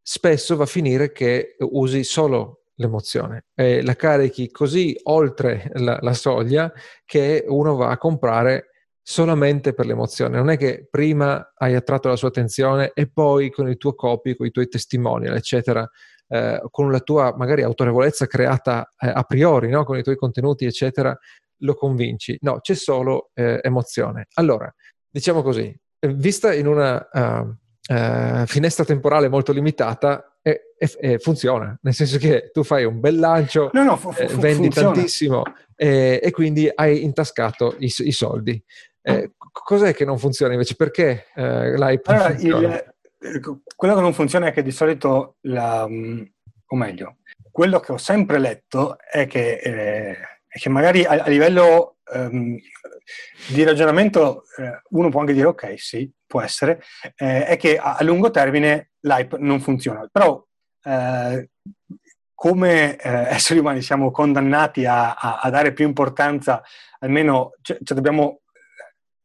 spesso 0.00 0.56
va 0.56 0.62
a 0.62 0.66
finire 0.66 1.12
che 1.12 1.56
usi 1.58 2.02
solo 2.02 2.58
l'emozione 2.76 3.46
e 3.54 3.82
la 3.82 3.94
carichi 3.94 4.50
così 4.50 4.98
oltre 5.04 5.70
la, 5.74 5.98
la, 6.00 6.14
soglia 6.14 6.72
che 7.04 7.44
uno 7.46 7.76
va 7.76 7.90
a 7.90 7.98
comprare 7.98 8.68
solamente 9.08 9.72
per 9.72 9.86
l'emozione. 9.86 10.36
Non 10.36 10.50
è 10.50 10.58
che 10.58 10.86
prima 10.90 11.54
hai 11.56 11.74
attratto 11.74 12.08
la 12.08 12.16
sua 12.16 12.28
attenzione 12.28 12.90
e 12.92 13.10
poi 13.10 13.50
con 13.50 13.66
il 13.66 13.78
tuo 13.78 13.94
copy, 13.94 14.36
con 14.36 14.44
i 14.44 14.50
tuoi 14.50 14.68
testimonial, 14.68 15.34
eccetera, 15.34 15.88
eh, 16.28 16.60
con 16.70 16.90
la 16.92 17.00
tua 17.00 17.34
magari 17.34 17.62
autorevolezza 17.62 18.26
creata 18.26 18.92
eh, 18.98 19.08
a 19.08 19.22
priori, 19.22 19.70
no? 19.70 19.84
con 19.84 19.96
i 19.96 20.02
tuoi 20.02 20.16
contenuti, 20.16 20.66
eccetera, 20.66 21.18
lo 21.60 21.74
convinci. 21.74 22.36
No, 22.42 22.60
c'è 22.60 22.74
solo 22.74 23.30
eh, 23.32 23.60
emozione. 23.62 24.26
Allora, 24.34 24.70
diciamo 25.08 25.40
così, 25.40 25.74
vista 26.00 26.52
in 26.52 26.66
una 26.66 27.08
uh, 27.10 27.94
uh, 27.94 28.44
finestra 28.44 28.84
temporale 28.84 29.30
molto 29.30 29.52
limitata 29.52 30.38
e, 30.42 30.96
e, 31.00 31.18
funziona, 31.18 31.76
nel 31.82 31.94
senso 31.94 32.18
che 32.18 32.50
tu 32.52 32.62
fai 32.62 32.84
un 32.84 33.00
bel 33.00 33.18
lancio, 33.18 33.70
no, 33.72 33.82
no, 33.82 33.96
fu, 33.96 34.12
fu, 34.12 34.22
eh, 34.22 34.26
vendi 34.26 34.64
funziona. 34.64 34.92
tantissimo 34.92 35.42
e, 35.74 36.20
e, 36.22 36.30
quindi 36.30 36.70
hai 36.72 37.04
intascato 37.04 37.76
i, 37.78 37.92
i 37.98 38.12
soldi. 38.12 38.62
Eh, 39.08 39.32
cos'è 39.50 39.94
che 39.94 40.04
non 40.04 40.18
funziona 40.18 40.52
invece? 40.52 40.76
Perché 40.76 41.26
eh, 41.34 41.76
l'hype 41.76 42.12
allora, 42.12 42.34
il, 42.34 43.62
quello 43.74 43.94
che 43.94 44.00
non 44.00 44.12
funziona 44.12 44.46
è 44.46 44.52
che 44.52 44.62
di 44.62 44.70
solito, 44.70 45.36
la, 45.42 45.84
o 45.84 46.76
meglio, 46.76 47.16
quello 47.50 47.80
che 47.80 47.92
ho 47.92 47.98
sempre 47.98 48.38
letto 48.38 48.98
è 48.98 49.26
che, 49.26 49.56
eh, 49.56 50.16
è 50.46 50.58
che 50.58 50.68
magari 50.68 51.04
a, 51.04 51.22
a 51.24 51.28
livello 51.28 51.96
um, 52.12 52.56
di 53.48 53.64
ragionamento 53.64 54.44
eh, 54.56 54.80
uno 54.90 55.08
può 55.08 55.20
anche 55.20 55.32
dire 55.32 55.46
ok, 55.46 55.78
sì, 55.78 56.10
può 56.26 56.40
essere, 56.40 56.82
eh, 57.16 57.46
è 57.46 57.56
che 57.56 57.78
a, 57.78 57.96
a, 57.96 58.04
lungo 58.04 58.30
termine 58.30 58.90
l'hype 59.00 59.38
non 59.38 59.60
funziona. 59.60 60.08
Però 60.10 60.44
eh, 60.84 61.50
come 62.34 62.96
eh, 62.96 63.10
esseri 63.30 63.58
umani 63.58 63.82
siamo 63.82 64.12
condannati 64.12 64.84
a, 64.84 65.14
a, 65.14 65.40
a, 65.40 65.50
dare 65.50 65.72
più 65.72 65.84
importanza, 65.84 66.62
almeno 67.00 67.54
cioè, 67.62 67.78
cioè 67.82 67.96
dobbiamo, 67.96 68.42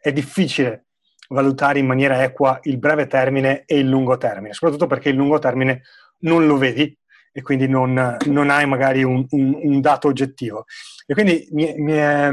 è 0.04 0.12
difficile 0.12 0.88
valutare 1.30 1.80
in 1.80 1.86
maniera 1.86 2.22
equa 2.22 2.60
il 2.64 2.78
breve 2.78 3.08
termine 3.08 3.64
e 3.66 3.80
il 3.80 3.88
lungo 3.88 4.18
termine, 4.18 4.54
soprattutto 4.54 4.86
perché 4.86 5.08
il 5.08 5.16
lungo 5.16 5.40
termine 5.40 5.84
non 6.20 6.46
lo 6.46 6.58
vedi 6.58 6.96
e 7.32 7.42
quindi 7.42 7.70
non, 7.70 8.18
non 8.26 8.50
hai 8.50 8.66
magari 8.68 9.02
un, 9.02 9.26
un, 9.30 9.60
un, 9.64 9.80
dato 9.80 10.10
oggettivo. 10.10 10.66
E 11.06 11.14
quindi 11.14 11.48
mi, 11.52 11.74
mi 11.78 11.94
è, 11.94 12.30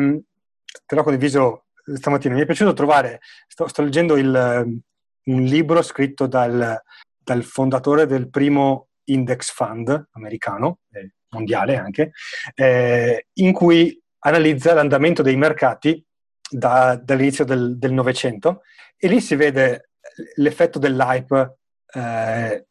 te 0.85 0.95
l'ho 0.97 1.03
condiviso 1.05 1.67
stamattina, 1.95 2.35
mi 2.35 2.41
è 2.41 2.45
piaciuto 2.45 2.73
trovare, 2.73 3.21
sto, 3.47 3.69
sto 3.69 3.83
leggendo 3.83 4.17
il, 4.17 4.81
un 5.25 5.43
libro 5.43 5.81
scritto 5.83 6.27
dal, 6.27 6.77
dal, 7.17 7.43
fondatore 7.45 8.07
del 8.07 8.29
primo 8.31 8.89
index 9.05 9.53
fund 9.53 10.09
americano, 10.15 10.81
eh, 10.91 11.13
mondiale 11.31 11.77
anche, 11.77 12.11
eh, 12.57 13.27
in 13.35 13.53
cui 13.53 13.97
analizza 14.19 14.75
l'andamento 14.75 15.23
dei 15.23 15.37
mercati 15.37 16.05
da, 16.51 17.01
dall'inizio 17.03 17.45
del 17.45 17.93
Novecento 17.93 18.63
e 18.97 19.09
lì 19.09 19.21
si 19.21 19.37
vede 19.37 19.91
l'effetto 20.37 20.79
dell'hype 20.79 21.59
eh, 21.95 22.67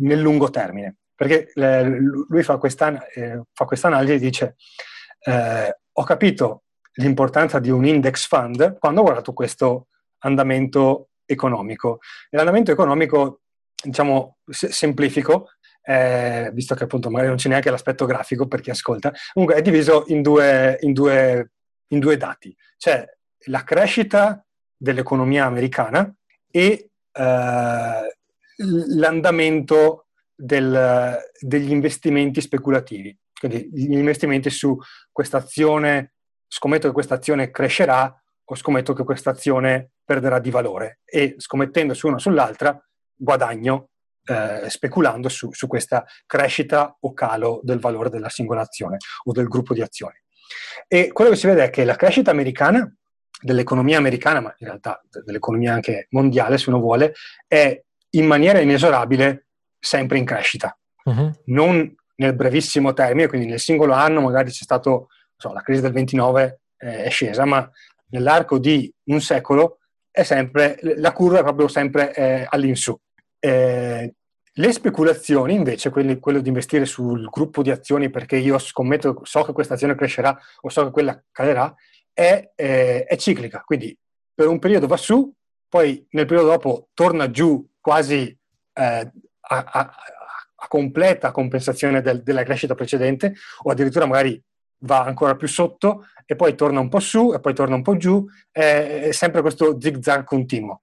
nel 0.00 0.20
lungo 0.20 0.50
termine. 0.50 0.96
Perché 1.14 1.50
eh, 1.54 1.84
lui 2.28 2.42
fa 2.42 2.58
questa, 2.58 3.06
eh, 3.08 3.42
fa 3.52 3.64
questa 3.64 3.86
analisi 3.86 4.12
e 4.12 4.18
dice 4.18 4.56
eh, 5.20 5.78
ho 5.92 6.04
capito 6.04 6.64
l'importanza 6.96 7.58
di 7.58 7.70
un 7.70 7.86
index 7.86 8.26
fund 8.26 8.78
quando 8.78 9.00
ho 9.00 9.04
guardato 9.04 9.32
questo 9.32 9.88
andamento 10.18 11.08
economico. 11.24 12.00
L'andamento 12.30 12.70
economico, 12.70 13.40
diciamo, 13.82 14.38
semplifico, 14.48 15.48
eh, 15.82 16.50
visto 16.52 16.74
che 16.74 16.84
appunto 16.84 17.10
magari 17.10 17.28
non 17.28 17.36
c'è 17.36 17.48
neanche 17.48 17.70
l'aspetto 17.70 18.06
grafico 18.06 18.46
per 18.46 18.60
chi 18.60 18.70
ascolta, 18.70 19.12
comunque 19.32 19.58
è 19.58 19.62
diviso 19.62 20.04
in 20.08 20.22
due, 20.22 20.78
in 20.80 20.92
due, 20.92 21.52
in 21.88 21.98
due 21.98 22.16
dati. 22.16 22.54
C'è 22.76 23.04
la 23.46 23.64
crescita 23.64 24.44
dell'economia 24.76 25.46
americana 25.46 26.12
e 26.50 26.90
eh, 27.12 28.16
l'andamento 28.56 30.06
del, 30.34 31.18
degli 31.40 31.70
investimenti 31.70 32.40
speculativi. 32.40 33.16
Quindi 33.38 33.70
gli 33.72 33.92
investimenti 33.92 34.50
su 34.50 34.76
questa 35.12 35.38
azione, 35.38 36.14
scommetto 36.46 36.88
che 36.88 36.94
questa 36.94 37.14
azione 37.14 37.50
crescerà 37.50 38.22
o 38.48 38.54
scommetto 38.54 38.92
che 38.92 39.04
questa 39.04 39.30
azione 39.30 39.90
perderà 40.04 40.38
di 40.38 40.50
valore 40.50 41.00
e 41.04 41.34
scommettendo 41.36 41.94
su 41.94 42.06
una 42.06 42.18
sull'altra 42.18 42.80
guadagno 43.14 43.90
eh, 44.24 44.68
speculando 44.68 45.28
su, 45.28 45.52
su, 45.52 45.66
questa 45.66 46.04
crescita 46.26 46.96
o 47.00 47.12
calo 47.12 47.60
del 47.62 47.78
valore 47.78 48.10
della 48.10 48.28
singola 48.28 48.62
azione 48.62 48.96
o 49.24 49.32
del 49.32 49.48
gruppo 49.48 49.74
di 49.74 49.82
azioni. 49.82 50.16
E 50.88 51.12
quello 51.12 51.30
che 51.30 51.36
si 51.36 51.46
vede 51.46 51.64
è 51.64 51.70
che 51.70 51.84
la 51.84 51.96
crescita 51.96 52.30
americana, 52.30 52.90
dell'economia 53.40 53.98
americana, 53.98 54.40
ma 54.40 54.54
in 54.58 54.66
realtà 54.66 55.02
dell'economia 55.24 55.74
anche 55.74 56.06
mondiale, 56.10 56.58
se 56.58 56.70
uno 56.70 56.80
vuole, 56.80 57.14
è 57.46 57.80
in 58.10 58.26
maniera 58.26 58.60
inesorabile 58.60 59.46
sempre 59.78 60.18
in 60.18 60.24
crescita. 60.24 60.76
Uh-huh. 61.04 61.32
Non 61.46 61.94
nel 62.16 62.34
brevissimo 62.34 62.92
termine, 62.92 63.28
quindi 63.28 63.46
nel 63.46 63.60
singolo 63.60 63.92
anno 63.92 64.20
magari 64.20 64.50
c'è 64.50 64.62
stato, 64.62 65.08
so, 65.36 65.52
la 65.52 65.60
crisi 65.60 65.82
del 65.82 65.92
29 65.92 66.60
eh, 66.78 67.04
è 67.04 67.10
scesa, 67.10 67.44
ma 67.44 67.68
nell'arco 68.08 68.58
di 68.58 68.92
un 69.04 69.20
secolo 69.20 69.78
è 70.10 70.22
sempre, 70.22 70.78
la 70.80 71.12
curva 71.12 71.40
è 71.40 71.42
proprio 71.42 71.68
sempre 71.68 72.14
eh, 72.14 72.46
all'insù. 72.48 72.98
Eh, 73.38 74.14
le 74.58 74.72
speculazioni, 74.72 75.54
invece, 75.54 75.90
quelli, 75.90 76.18
quello 76.18 76.40
di 76.40 76.48
investire 76.48 76.86
sul 76.86 77.28
gruppo 77.28 77.62
di 77.62 77.70
azioni 77.70 78.08
perché 78.08 78.36
io 78.36 78.58
scommetto, 78.58 79.20
so 79.24 79.42
che 79.42 79.52
questa 79.52 79.74
azione 79.74 79.94
crescerà 79.94 80.38
o 80.62 80.68
so 80.70 80.84
che 80.84 80.90
quella 80.90 81.22
calerà, 81.30 81.74
è, 82.12 82.52
eh, 82.54 83.04
è 83.04 83.16
ciclica. 83.16 83.60
Quindi 83.60 83.96
per 84.34 84.48
un 84.48 84.58
periodo 84.58 84.86
va 84.86 84.96
su, 84.96 85.30
poi 85.68 86.06
nel 86.10 86.26
periodo 86.26 86.50
dopo 86.50 86.88
torna 86.94 87.30
giù 87.30 87.66
quasi 87.80 88.34
eh, 88.72 89.12
a, 89.40 89.64
a, 89.64 89.94
a 90.54 90.68
completa 90.68 91.32
compensazione 91.32 92.00
del, 92.00 92.22
della 92.22 92.42
crescita 92.42 92.74
precedente 92.74 93.34
o 93.62 93.70
addirittura 93.70 94.06
magari 94.06 94.42
va 94.80 95.04
ancora 95.04 95.36
più 95.36 95.48
sotto 95.48 96.06
e 96.24 96.34
poi 96.34 96.54
torna 96.54 96.80
un 96.80 96.88
po' 96.88 97.00
su 97.00 97.32
e 97.34 97.40
poi 97.40 97.54
torna 97.54 97.74
un 97.74 97.82
po' 97.82 97.96
giù, 97.96 98.24
è, 98.50 99.02
è 99.04 99.12
sempre 99.12 99.42
questo 99.42 99.78
zig-zag 99.78 100.24
continuo. 100.24 100.80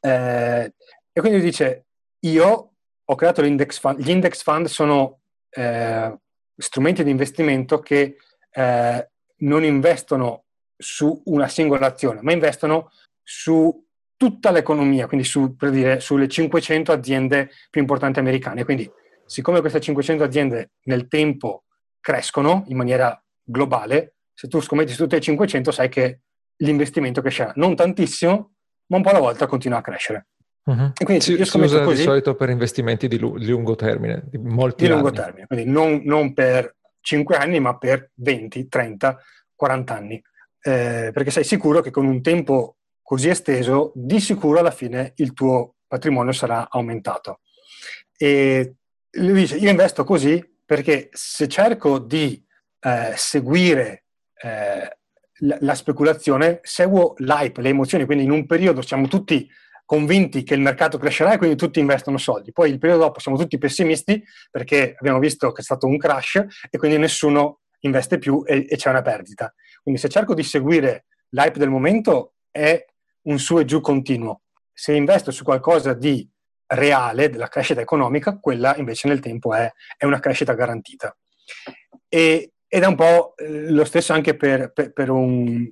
Eh, 0.00 0.72
e 1.12 1.20
quindi 1.20 1.40
dice, 1.40 1.86
io 2.20 2.75
ho 3.08 3.14
creato 3.14 3.40
l'index 3.40 3.78
fund, 3.78 4.00
gli 4.00 4.10
index 4.10 4.42
fund 4.42 4.66
sono 4.66 5.20
eh, 5.50 6.18
strumenti 6.56 7.04
di 7.04 7.10
investimento 7.10 7.80
che 7.80 8.16
eh, 8.50 9.08
non 9.38 9.64
investono 9.64 10.44
su 10.76 11.22
una 11.26 11.48
singola 11.48 11.86
azione, 11.86 12.20
ma 12.22 12.32
investono 12.32 12.90
su 13.22 13.84
tutta 14.16 14.50
l'economia, 14.50 15.06
quindi 15.06 15.26
su, 15.26 15.56
per 15.56 15.70
dire, 15.70 16.00
sulle 16.00 16.28
500 16.28 16.92
aziende 16.92 17.50
più 17.70 17.80
importanti 17.80 18.18
americane. 18.18 18.64
Quindi, 18.64 18.90
siccome 19.26 19.60
queste 19.60 19.80
500 19.80 20.24
aziende 20.24 20.70
nel 20.84 21.08
tempo 21.08 21.64
crescono 22.00 22.64
in 22.68 22.76
maniera 22.76 23.20
globale, 23.42 24.14
se 24.32 24.48
tu 24.48 24.60
scommetti 24.60 24.92
su 24.92 25.02
tutte 25.02 25.16
le 25.16 25.22
500 25.22 25.70
sai 25.70 25.88
che 25.88 26.20
l'investimento 26.56 27.20
crescerà. 27.20 27.52
Non 27.56 27.76
tantissimo, 27.76 28.54
ma 28.86 28.96
un 28.96 29.02
po' 29.02 29.10
alla 29.10 29.20
volta 29.20 29.46
continua 29.46 29.78
a 29.78 29.82
crescere. 29.82 30.26
Uh-huh. 30.66 30.90
E 30.98 31.04
quindi 31.04 31.22
si, 31.22 31.36
si 31.44 31.58
usa 31.58 31.84
così, 31.84 31.98
di 31.98 32.02
solito 32.02 32.34
per 32.34 32.50
investimenti 32.50 33.06
di, 33.06 33.18
lu- 33.18 33.38
di 33.38 33.46
lungo 33.46 33.76
termine, 33.76 34.24
di 34.26 34.38
molti 34.38 34.84
di 34.84 34.90
anni. 34.90 35.00
lungo 35.00 35.14
termine, 35.14 35.46
quindi 35.46 35.70
non, 35.70 36.00
non, 36.04 36.32
per 36.32 36.74
5 37.00 37.36
anni, 37.36 37.60
ma 37.60 37.78
per 37.78 38.10
20, 38.14 38.66
30, 38.66 39.22
40 39.54 39.94
anni. 39.94 40.22
Eh, 40.60 41.10
perché 41.12 41.30
sei 41.30 41.44
sicuro 41.44 41.80
che 41.80 41.92
con 41.92 42.04
un 42.04 42.20
tempo 42.20 42.78
così 43.00 43.28
esteso, 43.28 43.92
di 43.94 44.18
sicuro 44.18 44.58
alla 44.58 44.72
fine 44.72 45.12
il 45.16 45.32
tuo 45.32 45.76
patrimonio 45.86 46.32
sarà 46.32 46.68
aumentato. 46.68 47.42
E 48.16 48.74
lui 49.12 49.40
dice, 49.40 49.56
io 49.56 49.70
investo 49.70 50.02
così 50.02 50.44
perché 50.64 51.10
se 51.12 51.46
cerco 51.46 52.00
di 52.00 52.44
eh, 52.80 53.12
seguire 53.14 54.06
eh, 54.42 54.96
la, 55.40 55.56
la, 55.60 55.74
speculazione, 55.76 56.58
seguo 56.62 57.14
l'hype, 57.18 57.62
le 57.62 57.68
emozioni, 57.68 58.04
quindi 58.04 58.24
in 58.24 58.32
un 58.32 58.46
periodo 58.46 58.82
siamo 58.82 59.06
tutti 59.06 59.48
convinti 59.86 60.42
che 60.42 60.54
il 60.54 60.60
mercato 60.60 60.98
crescerà 60.98 61.32
e 61.32 61.38
quindi 61.38 61.56
tutti 61.56 61.78
investono 61.78 62.18
soldi. 62.18 62.52
Poi 62.52 62.70
il 62.70 62.78
periodo 62.78 63.04
dopo 63.04 63.20
siamo 63.20 63.38
tutti 63.38 63.56
pessimisti 63.56 64.22
perché 64.50 64.96
abbiamo 64.98 65.18
visto 65.18 65.52
che 65.52 65.62
è 65.62 65.64
stato 65.64 65.86
un 65.86 65.96
crash 65.96 66.44
e 66.68 66.76
quindi 66.76 66.98
nessuno 66.98 67.60
investe 67.80 68.18
più 68.18 68.42
e, 68.44 68.66
e 68.68 68.76
c'è 68.76 68.90
una 68.90 69.00
perdita. 69.00 69.54
Quindi 69.82 70.00
se 70.00 70.08
cerco 70.08 70.34
di 70.34 70.42
seguire 70.42 71.06
l'hype 71.30 71.58
del 71.58 71.70
momento 71.70 72.34
è 72.50 72.84
un 73.22 73.38
su 73.38 73.58
e 73.58 73.64
giù 73.64 73.80
continuo. 73.80 74.42
Se 74.72 74.92
investo 74.92 75.30
su 75.30 75.44
qualcosa 75.44 75.94
di 75.94 76.28
reale, 76.66 77.30
della 77.30 77.48
crescita 77.48 77.80
economica, 77.80 78.38
quella 78.38 78.76
invece 78.76 79.08
nel 79.08 79.20
tempo 79.20 79.54
è, 79.54 79.72
è 79.96 80.04
una 80.04 80.18
crescita 80.18 80.54
garantita. 80.54 81.16
E, 82.08 82.52
ed 82.66 82.82
è 82.82 82.86
un 82.86 82.96
po' 82.96 83.34
eh, 83.36 83.70
lo 83.70 83.84
stesso 83.84 84.12
anche 84.12 84.36
per, 84.36 84.72
per, 84.72 84.92
per, 84.92 85.10
un, 85.10 85.70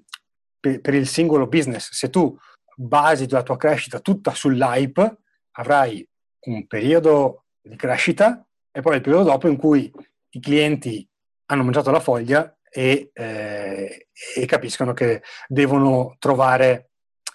per, 0.60 0.94
il 0.94 1.08
singolo 1.08 1.48
business. 1.48 1.90
Se 1.90 2.08
tu 2.10 2.36
basi 2.76 3.28
la 3.28 3.42
tua 3.42 3.56
crescita 3.56 4.00
tutta 4.00 4.32
sull'hype, 4.32 5.18
avrai 5.52 6.06
un 6.46 6.66
periodo 6.66 7.44
di 7.60 7.76
crescita 7.76 8.46
e 8.70 8.80
poi 8.80 8.96
il 8.96 9.00
periodo 9.00 9.30
dopo 9.30 9.48
in 9.48 9.56
cui 9.56 9.90
i 10.30 10.40
clienti 10.40 11.08
hanno 11.46 11.62
mangiato 11.62 11.90
la 11.90 12.00
foglia 12.00 12.56
e, 12.70 13.10
eh, 13.12 14.08
e 14.34 14.46
capiscono 14.46 14.92
che 14.92 15.22
devono 15.46 16.16
trovare 16.18 16.90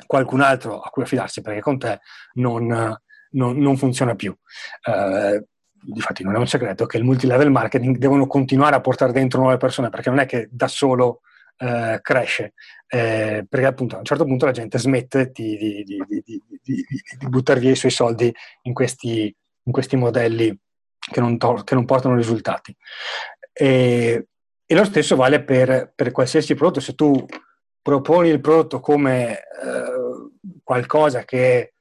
qualcun 0.06 0.42
altro 0.42 0.80
a 0.80 0.90
cui 0.90 1.04
affidarsi 1.04 1.42
perché 1.42 1.62
con 1.62 1.78
te 1.80 2.00
non, 2.34 2.68
non, 3.32 3.58
non 3.58 3.78
funziona 3.78 4.16
più. 4.16 4.36
Uh, 4.86 5.44
difatti 5.82 6.24
non 6.24 6.36
è 6.36 6.38
un 6.38 6.48
segreto 6.48 6.86
che 6.86 6.98
il 6.98 7.04
multilevel 7.04 7.52
marketing 7.52 7.98
devono 7.98 8.28
continuare 8.28 8.76
a 8.76 8.82
portare 8.82 9.14
dentro 9.14 9.40
nuove 9.40 9.58
persone 9.58 9.90
perché 9.90 10.10
non 10.10 10.20
è 10.20 10.26
che 10.26 10.50
da 10.52 10.68
solo 10.68 11.22
eh, 11.60 12.00
cresce, 12.02 12.54
eh, 12.88 13.46
perché 13.48 13.66
appunto 13.66 13.96
a 13.96 14.00
un 14.00 14.06
certo 14.06 14.24
punto 14.24 14.46
la 14.46 14.52
gente 14.52 14.80
smette 14.80 15.32
di, 15.34 15.84
di, 15.84 16.02
di, 16.08 16.42
di 16.64 17.28
buttare 17.28 17.60
via 17.60 17.72
i 17.72 17.76
suoi 17.76 17.92
soldi 17.92 18.34
in 18.64 18.74
questi, 18.74 19.36
in 19.64 19.72
questi 19.72 19.98
modelli 19.98 20.58
che 20.98 21.20
non, 21.20 21.38
to- 21.38 21.64
che 21.64 21.76
non, 21.76 21.86
portano 21.86 22.16
risultati. 22.16 22.76
E, 23.52 24.28
e 24.66 24.76
lo 24.76 24.84
stesso 24.86 25.16
vale 25.16 25.44
per, 25.44 25.92
per, 25.94 26.12
qualsiasi 26.12 26.56
prodotto, 26.56 26.80
se 26.80 26.96
tu 26.96 27.26
proponi 27.82 28.30
il 28.30 28.40
prodotto 28.40 28.80
come 28.80 29.38
eh, 29.38 30.60
qualcosa 30.64 31.26
che 31.26 31.74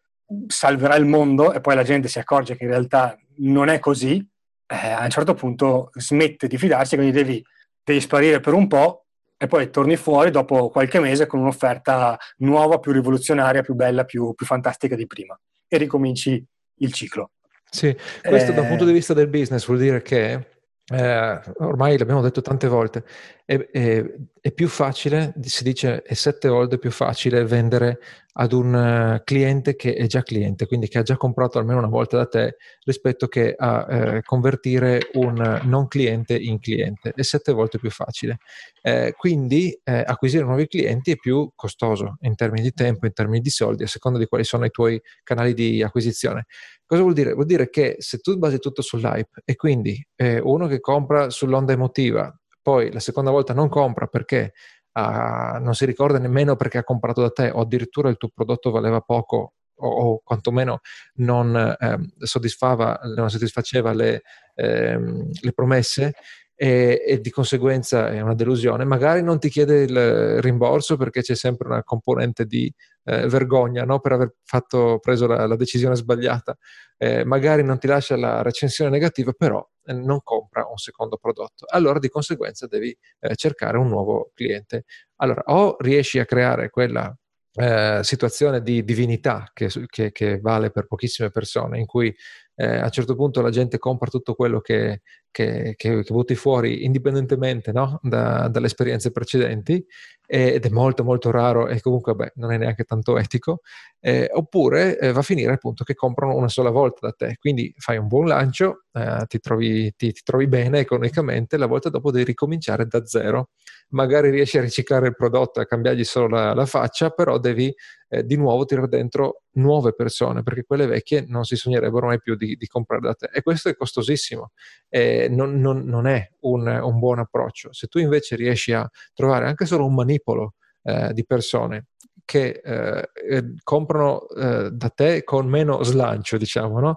salverà 0.46 0.96
il 0.96 1.06
mondo 1.06 1.52
e 1.52 1.60
poi 1.60 1.74
la 1.74 1.82
gente 1.82 2.08
si 2.08 2.18
accorge 2.18 2.56
che 2.56 2.64
in 2.64 2.70
realtà 2.70 3.16
non 3.38 3.68
è 3.68 3.78
così, 3.78 4.26
eh, 4.66 4.88
a 4.90 5.04
un 5.04 5.10
certo 5.10 5.34
punto 5.34 5.90
smette 5.94 6.48
di 6.48 6.58
fidarsi, 6.58 6.96
quindi 6.96 7.12
devi, 7.12 7.44
devi 7.84 8.00
sparire 8.00 8.40
per 8.40 8.54
un 8.54 8.66
po' 8.66 9.04
e 9.38 9.46
poi 9.46 9.70
torni 9.70 9.96
fuori 9.96 10.30
dopo 10.30 10.68
qualche 10.68 10.98
mese 10.98 11.26
con 11.26 11.40
un'offerta 11.40 12.18
nuova, 12.38 12.80
più 12.80 12.92
rivoluzionaria, 12.92 13.62
più 13.62 13.74
bella, 13.74 14.04
più, 14.04 14.34
più 14.34 14.44
fantastica 14.44 14.96
di 14.96 15.06
prima 15.06 15.38
e 15.68 15.76
ricominci 15.78 16.44
il 16.80 16.92
ciclo. 16.92 17.30
Sì, 17.70 17.96
questo 18.22 18.50
eh... 18.50 18.54
da 18.54 18.62
un 18.62 18.68
punto 18.68 18.84
di 18.84 18.92
vista 18.92 19.14
del 19.14 19.28
business 19.28 19.64
vuol 19.66 19.78
dire 19.78 20.02
che 20.02 20.57
eh, 20.90 21.40
ormai 21.58 21.98
l'abbiamo 21.98 22.22
detto 22.22 22.40
tante 22.40 22.66
volte, 22.66 23.04
è, 23.44 23.56
è, 23.70 24.04
è, 24.40 24.52
più 24.52 24.68
facile, 24.68 25.34
si 25.42 25.62
dice 25.62 26.00
è 26.02 26.14
sette 26.14 26.48
volte 26.48 26.78
più 26.78 26.90
facile 26.90 27.44
vendere 27.44 27.98
ad 28.40 28.52
un 28.52 28.72
uh, 28.72 29.22
cliente 29.22 29.76
che 29.76 29.94
è 29.94 30.06
già 30.06 30.22
cliente, 30.22 30.66
quindi 30.66 30.88
che 30.88 30.98
ha 30.98 31.02
già 31.02 31.16
comprato 31.16 31.58
almeno 31.58 31.78
una 31.78 31.88
volta 31.88 32.16
da 32.16 32.26
te, 32.26 32.56
rispetto 32.84 33.26
che 33.26 33.54
a 33.54 33.86
eh, 33.88 34.22
convertire 34.22 35.10
un 35.14 35.60
non 35.64 35.88
cliente 35.88 36.36
in 36.36 36.58
cliente. 36.58 37.12
È 37.14 37.22
sette 37.22 37.52
volte 37.52 37.78
più 37.78 37.90
facile. 37.90 38.38
Eh, 38.80 39.12
quindi 39.16 39.78
eh, 39.84 40.04
acquisire 40.06 40.44
nuovi 40.44 40.68
clienti 40.68 41.10
è 41.10 41.16
più 41.16 41.50
costoso 41.54 42.16
in 42.20 42.34
termini 42.34 42.62
di 42.62 42.72
tempo, 42.72 43.06
in 43.06 43.12
termini 43.12 43.40
di 43.40 43.50
soldi, 43.50 43.82
a 43.82 43.88
seconda 43.88 44.18
di 44.18 44.26
quali 44.26 44.44
sono 44.44 44.64
i 44.64 44.70
tuoi 44.70 44.98
canali 45.22 45.52
di 45.52 45.82
acquisizione. 45.82 46.46
Cosa 46.88 47.02
vuol 47.02 47.12
dire? 47.12 47.34
Vuol 47.34 47.44
dire 47.44 47.68
che 47.68 47.96
se 47.98 48.16
tu 48.16 48.34
basi 48.38 48.58
tutto 48.58 48.80
sull'hype 48.80 49.42
e 49.44 49.56
quindi 49.56 50.02
eh, 50.16 50.40
uno 50.40 50.66
che 50.66 50.80
compra 50.80 51.28
sull'onda 51.28 51.74
emotiva, 51.74 52.34
poi 52.62 52.90
la 52.90 52.98
seconda 52.98 53.30
volta 53.30 53.52
non 53.52 53.68
compra 53.68 54.06
perché 54.06 54.54
uh, 54.94 55.60
non 55.62 55.74
si 55.74 55.84
ricorda 55.84 56.18
nemmeno 56.18 56.56
perché 56.56 56.78
ha 56.78 56.84
comprato 56.84 57.20
da 57.20 57.30
te 57.30 57.50
o 57.50 57.60
addirittura 57.60 58.08
il 58.08 58.16
tuo 58.16 58.30
prodotto 58.32 58.70
valeva 58.70 59.02
poco 59.02 59.52
o, 59.80 59.86
o 59.86 60.20
quantomeno 60.24 60.80
non, 61.16 61.54
eh, 61.78 61.98
soddisfava, 62.20 63.00
non 63.14 63.28
soddisfaceva 63.28 63.92
le, 63.92 64.22
eh, 64.54 64.98
le 64.98 65.52
promesse 65.52 66.14
e, 66.60 67.04
e, 67.06 67.20
di 67.20 67.30
conseguenza 67.30 68.10
è 68.10 68.20
una 68.20 68.34
delusione. 68.34 68.84
Magari 68.84 69.22
non 69.22 69.38
ti 69.38 69.48
chiede 69.48 69.84
il 69.84 70.42
rimborso 70.42 70.96
perché 70.96 71.22
c'è 71.22 71.36
sempre 71.36 71.68
una 71.68 71.84
componente 71.84 72.46
di 72.46 72.72
eh, 73.04 73.28
vergogna 73.28 73.84
no? 73.84 74.00
per 74.00 74.12
aver 74.12 74.34
fatto, 74.42 74.98
preso 75.00 75.28
la, 75.28 75.46
la 75.46 75.54
decisione 75.54 75.94
sbagliata. 75.94 76.56
Eh, 76.96 77.24
magari 77.24 77.62
non 77.62 77.78
ti 77.78 77.86
lascia 77.86 78.16
la 78.16 78.42
recensione 78.42 78.90
negativa, 78.90 79.32
però 79.32 79.64
eh, 79.84 79.92
non 79.92 80.20
compra 80.24 80.66
un 80.68 80.78
secondo 80.78 81.16
prodotto. 81.16 81.64
Allora 81.68 82.00
di 82.00 82.08
conseguenza 82.08 82.66
devi 82.66 82.96
eh, 83.20 83.36
cercare 83.36 83.78
un 83.78 83.86
nuovo 83.86 84.32
cliente. 84.34 84.82
Allora 85.18 85.42
o 85.46 85.76
riesci 85.78 86.18
a 86.18 86.24
creare 86.24 86.70
quella 86.70 87.16
eh, 87.54 88.00
situazione 88.02 88.62
di 88.62 88.84
divinità 88.84 89.50
che, 89.52 89.68
che, 89.86 90.10
che, 90.12 90.40
vale 90.40 90.70
per 90.70 90.86
pochissime 90.86 91.30
persone, 91.30 91.78
in 91.78 91.86
cui 91.86 92.14
eh, 92.56 92.78
a 92.78 92.84
un 92.84 92.90
certo 92.90 93.14
punto 93.14 93.40
la 93.40 93.50
gente 93.50 93.78
compra 93.78 94.10
tutto 94.10 94.34
quello 94.34 94.60
che, 94.60 95.02
che, 95.30 95.74
che, 95.76 96.02
che 96.02 96.12
butti 96.12 96.34
fuori 96.34 96.84
indipendentemente 96.84 97.72
no? 97.72 97.98
da, 98.02 98.48
dalle 98.48 98.66
esperienze 98.66 99.10
precedenti 99.10 99.84
ed 100.30 100.66
è 100.66 100.68
molto 100.68 101.04
molto 101.04 101.30
raro 101.30 101.68
e 101.68 101.80
comunque 101.80 102.14
beh, 102.14 102.32
non 102.34 102.52
è 102.52 102.58
neanche 102.58 102.84
tanto 102.84 103.16
etico, 103.16 103.60
eh, 103.98 104.28
oppure 104.30 104.98
eh, 104.98 105.10
va 105.10 105.20
a 105.20 105.22
finire 105.22 105.52
appunto 105.54 105.84
che 105.84 105.94
comprano 105.94 106.36
una 106.36 106.50
sola 106.50 106.68
volta 106.68 107.06
da 107.06 107.12
te, 107.12 107.36
quindi 107.38 107.72
fai 107.78 107.96
un 107.96 108.08
buon 108.08 108.26
lancio, 108.26 108.84
eh, 108.92 109.24
ti, 109.26 109.38
trovi, 109.38 109.90
ti, 109.96 110.12
ti, 110.12 110.20
trovi, 110.22 110.46
bene 110.46 110.80
economicamente, 110.80 111.56
la 111.56 111.64
volta 111.64 111.88
dopo 111.88 112.10
devi 112.10 112.24
ricominciare 112.26 112.86
da 112.86 113.06
zero, 113.06 113.48
magari 113.90 114.28
riesci 114.28 114.58
a 114.58 114.60
riciclare 114.60 115.08
il 115.08 115.16
prodotto 115.16 115.60
e 115.60 115.62
a 115.62 115.66
cambiargli 115.66 116.04
solo 116.04 116.28
la, 116.28 116.52
la 116.52 116.66
faccia, 116.66 117.08
però 117.08 117.38
devi 117.38 117.74
eh, 118.08 118.24
di 118.24 118.36
nuovo 118.36 118.66
tirare 118.66 118.88
dentro 118.88 119.44
nuove 119.52 119.94
persone, 119.94 120.42
perché 120.42 120.64
quelle 120.64 120.86
vecchie 120.86 121.24
non 121.26 121.44
si 121.44 121.56
sognerebbero 121.56 122.06
mai 122.06 122.20
più 122.20 122.34
di, 122.36 122.54
di 122.56 122.66
comprare 122.66 123.02
da 123.02 123.14
te. 123.14 123.30
E 123.32 123.42
questo 123.42 123.70
è 123.70 123.76
costosissimo, 123.76 124.50
eh, 124.88 125.28
non, 125.30 125.60
non, 125.60 125.84
non, 125.84 126.06
è 126.06 126.30
un, 126.40 126.66
un, 126.66 126.98
buon 126.98 127.18
approccio. 127.18 127.72
Se 127.72 127.86
tu 127.86 127.98
invece 127.98 128.36
riesci 128.36 128.72
a 128.72 128.88
trovare 129.14 129.46
anche 129.46 129.66
solo 129.66 129.84
un 129.84 129.94
manipolo 129.94 130.54
eh, 130.82 131.12
di 131.12 131.24
persone 131.24 131.86
che 132.24 132.60
eh, 132.62 133.10
eh, 133.30 133.54
comprano 133.62 134.28
eh, 134.28 134.70
da 134.70 134.90
te 134.90 135.24
con 135.24 135.46
meno 135.46 135.82
slancio, 135.82 136.36
diciamo, 136.36 136.78
no? 136.78 136.96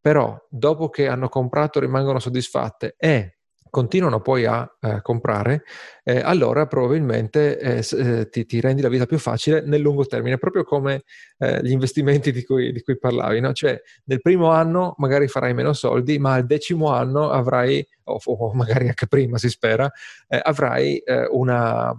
però 0.00 0.36
dopo 0.50 0.90
che 0.90 1.06
hanno 1.06 1.28
comprato 1.28 1.78
rimangono 1.78 2.18
soddisfatte 2.18 2.94
e 2.98 3.36
continuano 3.72 4.20
poi 4.20 4.44
a 4.44 4.70
eh, 4.82 5.00
comprare, 5.00 5.64
eh, 6.04 6.20
allora 6.20 6.66
probabilmente 6.66 7.58
eh, 7.58 7.82
eh, 7.92 8.28
ti, 8.28 8.44
ti, 8.44 8.60
rendi 8.60 8.82
la 8.82 8.90
vita 8.90 9.06
più 9.06 9.16
facile 9.16 9.62
nel 9.62 9.80
lungo 9.80 10.04
termine, 10.04 10.36
proprio 10.36 10.62
come 10.62 11.04
eh, 11.38 11.58
gli 11.62 11.70
investimenti 11.70 12.32
di 12.32 12.44
cui, 12.44 12.70
di 12.70 12.82
cui 12.82 12.98
parlavi. 12.98 13.40
No? 13.40 13.54
Cioè, 13.54 13.80
nel 14.04 14.20
primo 14.20 14.50
anno 14.50 14.94
magari 14.98 15.26
farai 15.26 15.54
meno 15.54 15.72
soldi, 15.72 16.18
ma 16.18 16.34
al 16.34 16.44
decimo 16.44 16.90
anno 16.90 17.30
avrai, 17.30 17.82
o, 18.04 18.20
o 18.22 18.52
magari 18.52 18.88
anche 18.88 19.06
prima 19.06 19.38
si 19.38 19.48
spera, 19.48 19.90
eh, 20.28 20.38
avrai 20.42 21.02
una, 21.30 21.96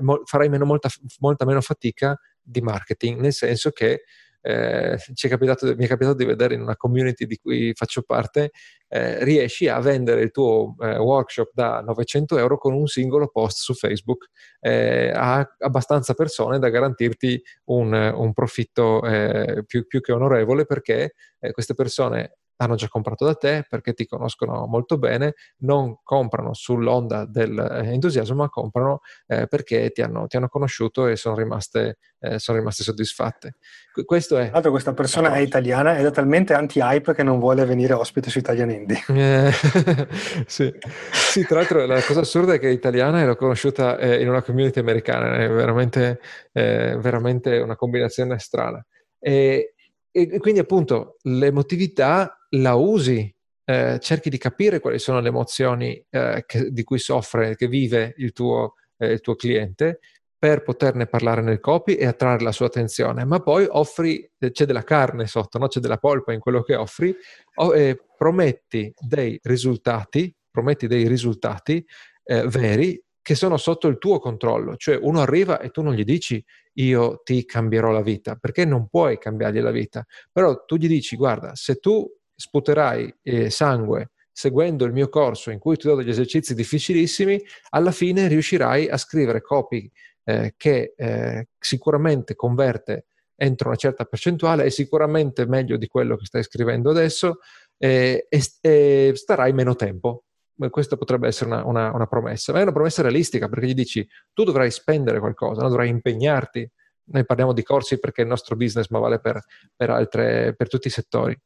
mo- 0.00 0.22
farai 0.24 0.48
meno, 0.48 0.64
molta, 0.64 0.88
molta 1.20 1.44
meno 1.44 1.60
fatica 1.60 2.18
di 2.42 2.60
marketing, 2.60 3.20
nel 3.20 3.32
senso 3.32 3.70
che 3.70 4.02
eh, 4.40 4.94
è 4.94 5.28
capitato, 5.28 5.66
mi 5.76 5.84
è 5.84 5.88
capitato 5.88 6.16
di 6.16 6.24
vedere 6.24 6.54
in 6.54 6.62
una 6.62 6.76
community 6.76 7.26
di 7.26 7.36
cui 7.36 7.72
faccio 7.74 8.02
parte, 8.02 8.50
eh, 8.88 9.22
riesci 9.24 9.68
a 9.68 9.80
vendere 9.80 10.22
il 10.22 10.30
tuo 10.30 10.74
eh, 10.80 10.96
workshop 10.98 11.50
da 11.52 11.80
900 11.80 12.38
euro 12.38 12.58
con 12.58 12.72
un 12.72 12.86
singolo 12.86 13.28
post 13.28 13.58
su 13.58 13.74
Facebook 13.74 14.28
eh, 14.60 15.10
a 15.14 15.46
abbastanza 15.58 16.14
persone 16.14 16.58
da 16.58 16.68
garantirti 16.68 17.42
un, 17.64 17.92
un 17.92 18.32
profitto 18.32 19.02
eh, 19.04 19.64
più, 19.66 19.86
più, 19.86 20.00
che 20.00 20.12
onorevole 20.12 20.64
perché 20.64 21.14
eh, 21.38 21.52
queste 21.52 21.74
persone 21.74 22.38
hanno 22.58 22.74
già 22.74 22.88
comprato 22.88 23.24
da 23.24 23.34
te 23.34 23.64
perché 23.68 23.92
ti 23.94 24.06
conoscono 24.06 24.66
molto 24.66 24.98
bene, 24.98 25.34
non 25.58 25.98
comprano 26.02 26.54
sull'onda 26.54 27.24
dell'entusiasmo, 27.24 28.36
ma 28.36 28.48
comprano 28.48 29.00
eh, 29.26 29.46
perché 29.46 29.90
ti 29.90 30.02
hanno, 30.02 30.26
ti 30.26 30.36
hanno, 30.36 30.48
conosciuto 30.48 31.06
e 31.06 31.16
sono 31.16 31.36
rimaste, 31.36 31.98
eh, 32.20 32.38
sono 32.38 32.58
rimaste 32.58 32.82
soddisfatte. 32.82 33.56
Questo 34.04 34.38
è. 34.38 34.44
Tra 34.44 34.52
l'altro, 34.54 34.70
questa 34.70 34.92
persona 34.92 35.34
è 35.34 35.38
italiana 35.38 35.98
ed 35.98 36.06
è 36.06 36.10
talmente 36.10 36.54
anti-hype 36.54 37.14
che 37.14 37.22
non 37.22 37.38
vuole 37.38 37.64
venire 37.64 37.92
ospite 37.92 38.30
su 38.30 38.38
Italian 38.38 38.70
Indie. 38.70 39.04
Eh, 39.08 39.52
sì. 40.46 40.72
sì. 41.10 41.44
tra 41.44 41.56
l'altro, 41.58 41.84
la 41.86 42.02
cosa 42.02 42.20
assurda 42.20 42.54
è 42.54 42.58
che 42.58 42.68
è 42.68 42.72
italiana 42.72 43.20
e 43.20 43.26
l'ho 43.26 43.36
conosciuta 43.36 43.98
eh, 43.98 44.20
in 44.20 44.28
una 44.28 44.42
community 44.42 44.80
americana, 44.80 45.36
è 45.36 45.48
veramente, 45.48 46.20
eh, 46.52 46.96
veramente 47.00 47.58
una 47.58 47.76
combinazione 47.76 48.38
strana. 48.38 48.84
E, 49.20 49.74
e 50.10 50.38
quindi 50.38 50.60
appunto 50.60 51.16
l'emotività 51.22 52.38
la 52.50 52.74
usi, 52.74 53.32
eh, 53.64 53.98
cerchi 54.00 54.30
di 54.30 54.38
capire 54.38 54.80
quali 54.80 54.98
sono 54.98 55.20
le 55.20 55.28
emozioni 55.28 56.02
eh, 56.10 56.44
che, 56.46 56.70
di 56.70 56.84
cui 56.84 56.98
soffre, 56.98 57.54
che 57.54 57.68
vive 57.68 58.14
il 58.16 58.32
tuo, 58.32 58.74
eh, 58.96 59.12
il 59.12 59.20
tuo, 59.20 59.34
cliente 59.34 60.00
per 60.38 60.62
poterne 60.62 61.06
parlare 61.06 61.42
nel 61.42 61.60
copy 61.60 61.94
e 61.94 62.06
attrarre 62.06 62.42
la 62.42 62.52
sua 62.52 62.66
attenzione, 62.66 63.24
ma 63.24 63.40
poi 63.40 63.66
offri, 63.68 64.30
eh, 64.38 64.50
c'è 64.52 64.64
della 64.64 64.84
carne 64.84 65.26
sotto, 65.26 65.58
no? 65.58 65.66
c'è 65.66 65.80
della 65.80 65.98
polpa 65.98 66.32
in 66.32 66.40
quello 66.40 66.62
che 66.62 66.76
offri, 66.76 67.14
o, 67.56 67.72
prometti 68.16 68.92
dei 68.98 69.38
risultati, 69.42 70.34
prometti 70.50 70.86
dei 70.86 71.06
risultati 71.06 71.84
eh, 72.24 72.46
veri 72.46 73.02
che 73.20 73.34
sono 73.34 73.58
sotto 73.58 73.88
il 73.88 73.98
tuo 73.98 74.18
controllo, 74.18 74.76
cioè 74.76 74.98
uno 74.98 75.20
arriva 75.20 75.60
e 75.60 75.68
tu 75.68 75.82
non 75.82 75.92
gli 75.92 76.04
dici 76.04 76.42
io 76.78 77.20
ti 77.24 77.44
cambierò 77.44 77.90
la 77.90 78.02
vita, 78.02 78.36
perché 78.36 78.64
non 78.64 78.88
puoi 78.88 79.18
cambiargli 79.18 79.60
la 79.60 79.70
vita, 79.70 80.04
però 80.32 80.64
tu 80.64 80.76
gli 80.76 80.88
dici 80.88 81.16
guarda, 81.16 81.54
se 81.54 81.76
tu 81.76 82.06
sputerai 82.34 83.14
eh, 83.22 83.50
sangue 83.50 84.10
seguendo 84.32 84.84
il 84.84 84.92
mio 84.92 85.08
corso 85.08 85.50
in 85.50 85.58
cui 85.58 85.76
ti 85.76 85.88
do 85.88 85.96
degli 85.96 86.10
esercizi 86.10 86.54
difficilissimi, 86.54 87.42
alla 87.70 87.90
fine 87.90 88.28
riuscirai 88.28 88.88
a 88.88 88.96
scrivere 88.96 89.40
copy 89.40 89.90
eh, 90.24 90.54
che 90.56 90.94
eh, 90.96 91.48
sicuramente 91.58 92.36
converte 92.36 93.06
entro 93.34 93.68
una 93.68 93.76
certa 93.76 94.04
percentuale 94.04 94.64
è 94.64 94.68
sicuramente 94.68 95.46
meglio 95.46 95.76
di 95.76 95.86
quello 95.86 96.16
che 96.16 96.24
stai 96.24 96.42
scrivendo 96.42 96.90
adesso 96.90 97.38
eh, 97.78 98.26
e, 98.28 98.42
e, 98.60 99.12
starai 99.14 99.52
meno 99.52 99.74
tempo. 99.74 100.24
Questa 100.70 100.96
potrebbe 100.96 101.28
essere 101.28 101.50
una, 101.50 101.64
una, 101.64 101.92
una, 101.92 102.06
promessa, 102.06 102.52
ma 102.52 102.58
è 102.58 102.62
una 102.62 102.72
promessa 102.72 103.02
realistica 103.02 103.48
perché 103.48 103.66
gli 103.66 103.74
dici 103.74 104.06
tu 104.32 104.44
dovrai 104.44 104.70
spendere 104.70 105.20
qualcosa, 105.20 105.62
no? 105.62 105.68
dovrai 105.68 105.88
impegnarti. 105.88 106.68
Noi 107.10 107.24
parliamo 107.24 107.52
di 107.52 107.62
corsi 107.62 107.98
perché 107.98 108.20
è 108.20 108.24
il 108.24 108.30
nostro 108.30 108.56
business, 108.56 108.88
ma 108.88 108.98
vale 108.98 109.20
per, 109.20 109.40
per, 109.74 109.90
altre, 109.90 110.54
per 110.56 110.68
tutti 110.68 110.88
i 110.88 110.90
settori 110.90 111.38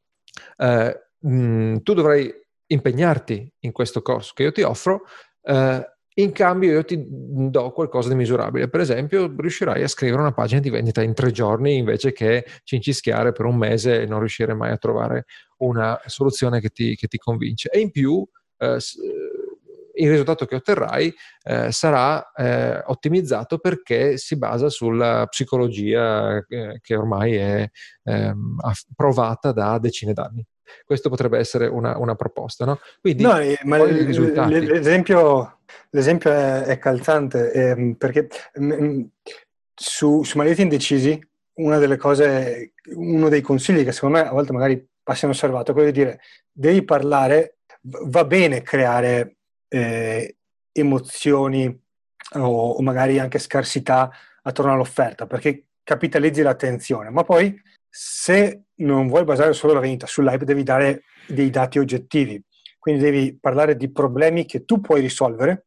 eh, 0.56 1.00
mh, 1.18 1.76
tu 1.78 1.94
dovrai 1.94 2.32
impegnarti 2.66 3.52
in 3.60 3.72
questo 3.72 4.02
corso 4.02 4.32
che 4.34 4.44
io 4.44 4.52
ti 4.52 4.62
offro, 4.62 5.02
eh, 5.42 5.86
in 6.14 6.32
cambio 6.32 6.72
io 6.72 6.84
ti 6.84 7.02
do 7.06 7.70
qualcosa 7.72 8.10
di 8.10 8.14
misurabile. 8.14 8.68
Per 8.68 8.80
esempio, 8.80 9.34
riuscirai 9.34 9.82
a 9.82 9.88
scrivere 9.88 10.20
una 10.20 10.32
pagina 10.32 10.60
di 10.60 10.68
vendita 10.68 11.02
in 11.02 11.14
tre 11.14 11.30
giorni 11.30 11.76
invece 11.76 12.12
che 12.12 12.44
cincischiare 12.64 13.32
per 13.32 13.46
un 13.46 13.56
mese 13.56 14.02
e 14.02 14.06
non 14.06 14.18
riuscire 14.18 14.52
mai 14.54 14.72
a 14.72 14.76
trovare 14.76 15.24
una 15.58 15.98
soluzione 16.06 16.60
che 16.60 16.68
ti, 16.68 16.96
che 16.96 17.08
ti 17.08 17.16
convince. 17.16 17.70
E 17.70 17.80
in 17.80 17.90
più, 17.90 18.26
eh, 18.62 18.78
il 19.94 20.10
risultato 20.10 20.46
che 20.46 20.54
otterrai 20.54 21.14
eh, 21.44 21.72
sarà 21.72 22.32
eh, 22.32 22.82
ottimizzato 22.86 23.58
perché 23.58 24.16
si 24.16 24.36
basa 24.36 24.68
sulla 24.68 25.26
psicologia 25.28 26.38
eh, 26.48 26.80
che 26.80 26.96
ormai 26.96 27.34
è 27.34 27.70
ehm, 28.04 28.56
provata 28.96 29.52
da 29.52 29.78
decine 29.78 30.12
d'anni. 30.12 30.44
Questo 30.84 31.10
potrebbe 31.10 31.38
essere 31.38 31.66
una, 31.66 31.98
una 31.98 32.14
proposta, 32.14 32.64
no? 32.64 32.78
Quindi, 33.00 33.22
no, 33.22 33.38
eh, 33.38 33.58
ma 33.64 33.76
l- 33.78 34.06
l'esempio, 34.66 35.58
l'esempio, 35.90 36.30
è, 36.30 36.62
è 36.62 36.78
calzante 36.78 37.52
eh, 37.52 37.94
perché 37.98 38.28
mh, 38.54 38.64
mm, 38.64 38.82
mm, 38.82 39.02
su, 39.74 40.22
su 40.22 40.38
Maledetti 40.38 40.62
Indecisi 40.62 41.20
una 41.54 41.78
delle 41.78 41.98
cose, 41.98 42.72
uno 42.94 43.28
dei 43.28 43.42
consigli 43.42 43.84
che 43.84 43.92
secondo 43.92 44.18
me 44.18 44.26
a 44.26 44.32
volte 44.32 44.52
magari 44.52 44.88
passa 45.02 45.26
inosservato 45.26 45.70
è 45.70 45.74
quello 45.74 45.90
di 45.90 45.98
dire 45.98 46.20
devi 46.50 46.84
parlare, 46.84 47.58
va 47.82 48.24
bene 48.24 48.62
creare 48.62 49.36
eh, 49.68 50.36
emozioni 50.72 51.80
o, 52.34 52.70
o, 52.72 52.82
magari 52.82 53.18
anche 53.18 53.38
scarsità 53.38 54.10
attorno 54.42 54.72
all'offerta, 54.72 55.26
perché 55.26 55.66
capitalizzi 55.82 56.42
l'attenzione, 56.42 57.10
ma 57.10 57.24
poi 57.24 57.60
se 57.88 58.64
non 58.76 59.08
vuoi 59.08 59.24
basare 59.24 59.52
solo 59.52 59.74
la 59.74 59.80
vendita 59.80 60.06
sull'hype, 60.06 60.44
devi 60.44 60.62
dare 60.62 61.04
dei 61.26 61.50
dati 61.50 61.78
oggettivi, 61.78 62.42
quindi 62.78 63.02
devi 63.02 63.38
parlare 63.38 63.76
di 63.76 63.90
problemi 63.90 64.46
che 64.46 64.64
tu 64.64 64.80
puoi 64.80 65.00
risolvere 65.00 65.66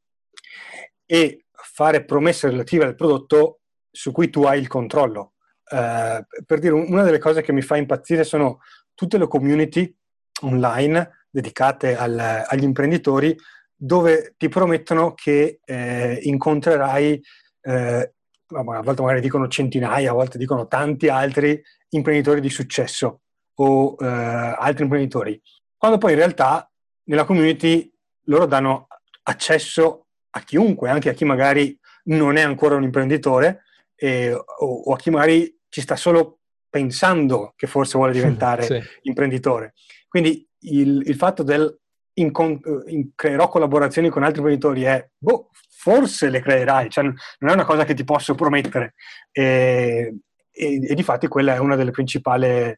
e 1.05 1.45
fare 1.51 2.03
promesse 2.03 2.49
relative 2.49 2.85
al 2.85 2.95
prodotto 2.95 3.59
su 3.91 4.11
cui 4.11 4.29
tu 4.29 4.43
hai 4.43 4.59
il 4.59 4.67
controllo. 4.67 5.33
Uh, 5.69 6.23
per 6.45 6.59
dire, 6.59 6.73
una 6.73 7.03
delle 7.03 7.17
cose 7.17 7.41
che 7.41 7.51
mi 7.51 7.61
fa 7.61 7.75
impazzire 7.77 8.23
sono 8.23 8.59
tutte 8.93 9.17
le 9.17 9.27
community 9.27 9.95
online 10.41 11.24
dedicate 11.35 11.97
al, 11.97 12.17
agli 12.17 12.63
imprenditori 12.63 13.35
dove 13.75 14.35
ti 14.37 14.47
promettono 14.47 15.13
che 15.13 15.59
eh, 15.65 16.19
incontrerai, 16.21 17.21
eh, 17.61 18.13
a 18.47 18.63
volte 18.63 19.01
magari 19.01 19.19
dicono 19.19 19.49
centinaia, 19.49 20.11
a 20.11 20.13
volte 20.13 20.37
dicono 20.37 20.65
tanti 20.67 21.09
altri 21.09 21.61
imprenditori 21.89 22.39
di 22.39 22.49
successo 22.49 23.21
o 23.55 23.97
eh, 23.99 24.05
altri 24.05 24.83
imprenditori, 24.83 25.41
quando 25.75 25.97
poi 25.97 26.11
in 26.13 26.19
realtà 26.19 26.71
nella 27.05 27.25
community 27.25 27.91
loro 28.27 28.45
danno 28.45 28.87
accesso 29.23 30.07
a 30.31 30.39
chiunque, 30.39 30.89
anche 30.89 31.09
a 31.09 31.13
chi 31.13 31.25
magari 31.25 31.77
non 32.05 32.37
è 32.37 32.41
ancora 32.41 32.75
un 32.75 32.83
imprenditore 32.83 33.63
eh, 33.95 34.31
o, 34.33 34.43
o, 34.85 34.93
a 34.93 34.97
chi 34.97 35.09
magari 35.09 35.53
ci 35.67 35.81
sta 35.81 35.97
solo 35.97 36.39
pensando 36.69 37.53
che 37.57 37.67
forse 37.67 37.97
vuole 37.97 38.13
diventare 38.13 38.63
sì. 38.63 38.81
imprenditore. 39.01 39.73
Quindi 40.07 40.47
il, 40.73 41.03
il 41.05 41.15
fatto 41.15 41.43
del 41.43 41.79
in, 42.15 42.31
in, 42.87 43.09
creerò 43.15 43.47
collaborazioni 43.47 44.09
con 44.09 44.23
altri 44.23 44.39
imprenditori 44.39 44.83
è, 44.83 45.09
boh, 45.17 45.49
forse 45.69 46.29
le 46.29 46.39
creerai, 46.39 46.89
cioè 46.89 47.03
non 47.03 47.49
è 47.49 47.53
una 47.53 47.65
cosa 47.65 47.83
che 47.83 47.93
ti 47.93 48.03
posso 48.03 48.35
promettere. 48.35 48.93
E, 49.31 50.15
e, 50.51 50.87
e 50.89 50.95
di 50.95 51.03
fatti 51.03 51.27
quella 51.27 51.55
è 51.55 51.57
una 51.57 51.75
delle 51.75 51.91
principali 51.91 52.47
eh, 52.47 52.77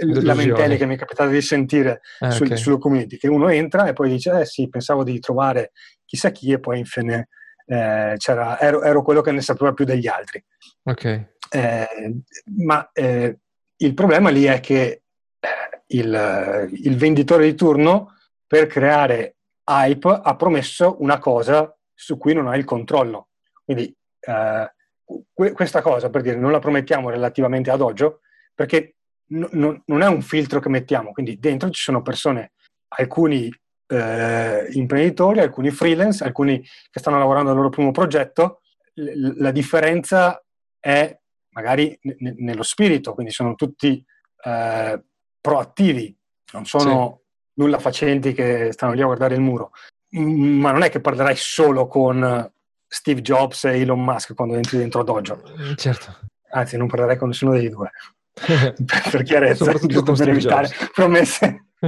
lamentele 0.00 0.76
che 0.76 0.86
mi 0.86 0.94
è 0.94 0.98
capitato 0.98 1.30
di 1.30 1.40
sentire 1.42 2.00
ah, 2.20 2.30
sul, 2.30 2.46
okay. 2.46 2.58
sulla 2.58 2.78
community, 2.78 3.16
che 3.16 3.28
uno 3.28 3.48
entra 3.48 3.86
e 3.86 3.92
poi 3.92 4.08
dice, 4.08 4.40
eh 4.40 4.46
sì, 4.46 4.68
pensavo 4.68 5.04
di 5.04 5.18
trovare 5.18 5.72
chissà 6.04 6.30
chi 6.30 6.52
e 6.52 6.60
poi 6.60 6.78
infine 6.78 7.28
eh, 7.66 8.16
ero, 8.16 8.82
ero, 8.82 9.02
quello 9.02 9.20
che 9.20 9.32
ne 9.32 9.40
sapeva 9.40 9.72
più 9.72 9.84
degli 9.84 10.06
altri. 10.06 10.42
Ok. 10.84 11.04
Eh, 11.50 12.16
ma 12.56 12.88
eh, 12.92 13.38
il 13.76 13.94
problema 13.94 14.30
lì 14.30 14.44
è 14.44 14.60
che 14.60 15.02
il, 15.88 16.68
il 16.82 16.96
venditore 16.96 17.44
di 17.44 17.54
turno 17.54 18.14
per 18.46 18.66
creare 18.66 19.36
hype 19.64 20.20
ha 20.22 20.36
promesso 20.36 20.96
una 21.00 21.18
cosa 21.18 21.74
su 21.92 22.18
cui 22.18 22.34
non 22.34 22.46
ha 22.46 22.56
il 22.56 22.64
controllo. 22.64 23.28
Quindi 23.64 23.94
eh, 24.20 24.72
que- 25.32 25.52
questa 25.52 25.82
cosa, 25.82 26.10
per 26.10 26.22
dire, 26.22 26.36
non 26.36 26.52
la 26.52 26.58
promettiamo 26.58 27.10
relativamente 27.10 27.70
ad 27.70 27.80
Oggio, 27.80 28.20
perché 28.54 28.96
n- 29.28 29.82
non 29.84 30.02
è 30.02 30.06
un 30.06 30.22
filtro 30.22 30.60
che 30.60 30.68
mettiamo, 30.68 31.12
quindi 31.12 31.38
dentro 31.38 31.70
ci 31.70 31.82
sono 31.82 32.02
persone, 32.02 32.52
alcuni 32.88 33.52
eh, 33.88 34.66
imprenditori, 34.72 35.40
alcuni 35.40 35.70
freelance, 35.70 36.24
alcuni 36.24 36.60
che 36.60 36.98
stanno 37.00 37.18
lavorando 37.18 37.50
al 37.50 37.56
loro 37.56 37.68
primo 37.70 37.90
progetto. 37.90 38.60
L- 38.94 39.40
la 39.40 39.50
differenza 39.50 40.42
è 40.78 41.16
magari 41.50 41.98
n- 42.02 42.34
nello 42.38 42.62
spirito, 42.62 43.14
quindi 43.14 43.32
sono 43.32 43.54
tutti 43.54 44.04
eh, 44.44 45.02
proattivi, 45.46 46.12
non 46.54 46.64
sono 46.64 47.20
sì. 47.22 47.60
nulla 47.60 47.78
facenti 47.78 48.32
che 48.32 48.70
stanno 48.72 48.94
lì 48.94 49.02
a 49.02 49.04
guardare 49.04 49.36
il 49.36 49.40
muro. 49.40 49.70
Mm, 50.18 50.58
ma 50.58 50.72
non 50.72 50.82
è 50.82 50.90
che 50.90 51.00
parlerai 51.00 51.36
solo 51.36 51.86
con 51.86 52.50
Steve 52.88 53.22
Jobs 53.22 53.62
e 53.64 53.80
Elon 53.80 54.02
Musk 54.02 54.34
quando 54.34 54.56
entri 54.56 54.78
dentro 54.78 55.04
Dojo. 55.04 55.40
Mm, 55.56 55.74
certo. 55.76 56.18
Anzi, 56.50 56.76
non 56.76 56.88
parlerai 56.88 57.16
con 57.16 57.28
nessuno 57.28 57.52
dei 57.52 57.68
due. 57.68 57.92
per, 58.34 59.22
chiarezza, 59.22 59.72
giusto 59.72 60.14
per 60.14 60.30
evitare 60.30 60.66
Jobs. 60.66 60.90
promesse. 60.92 61.66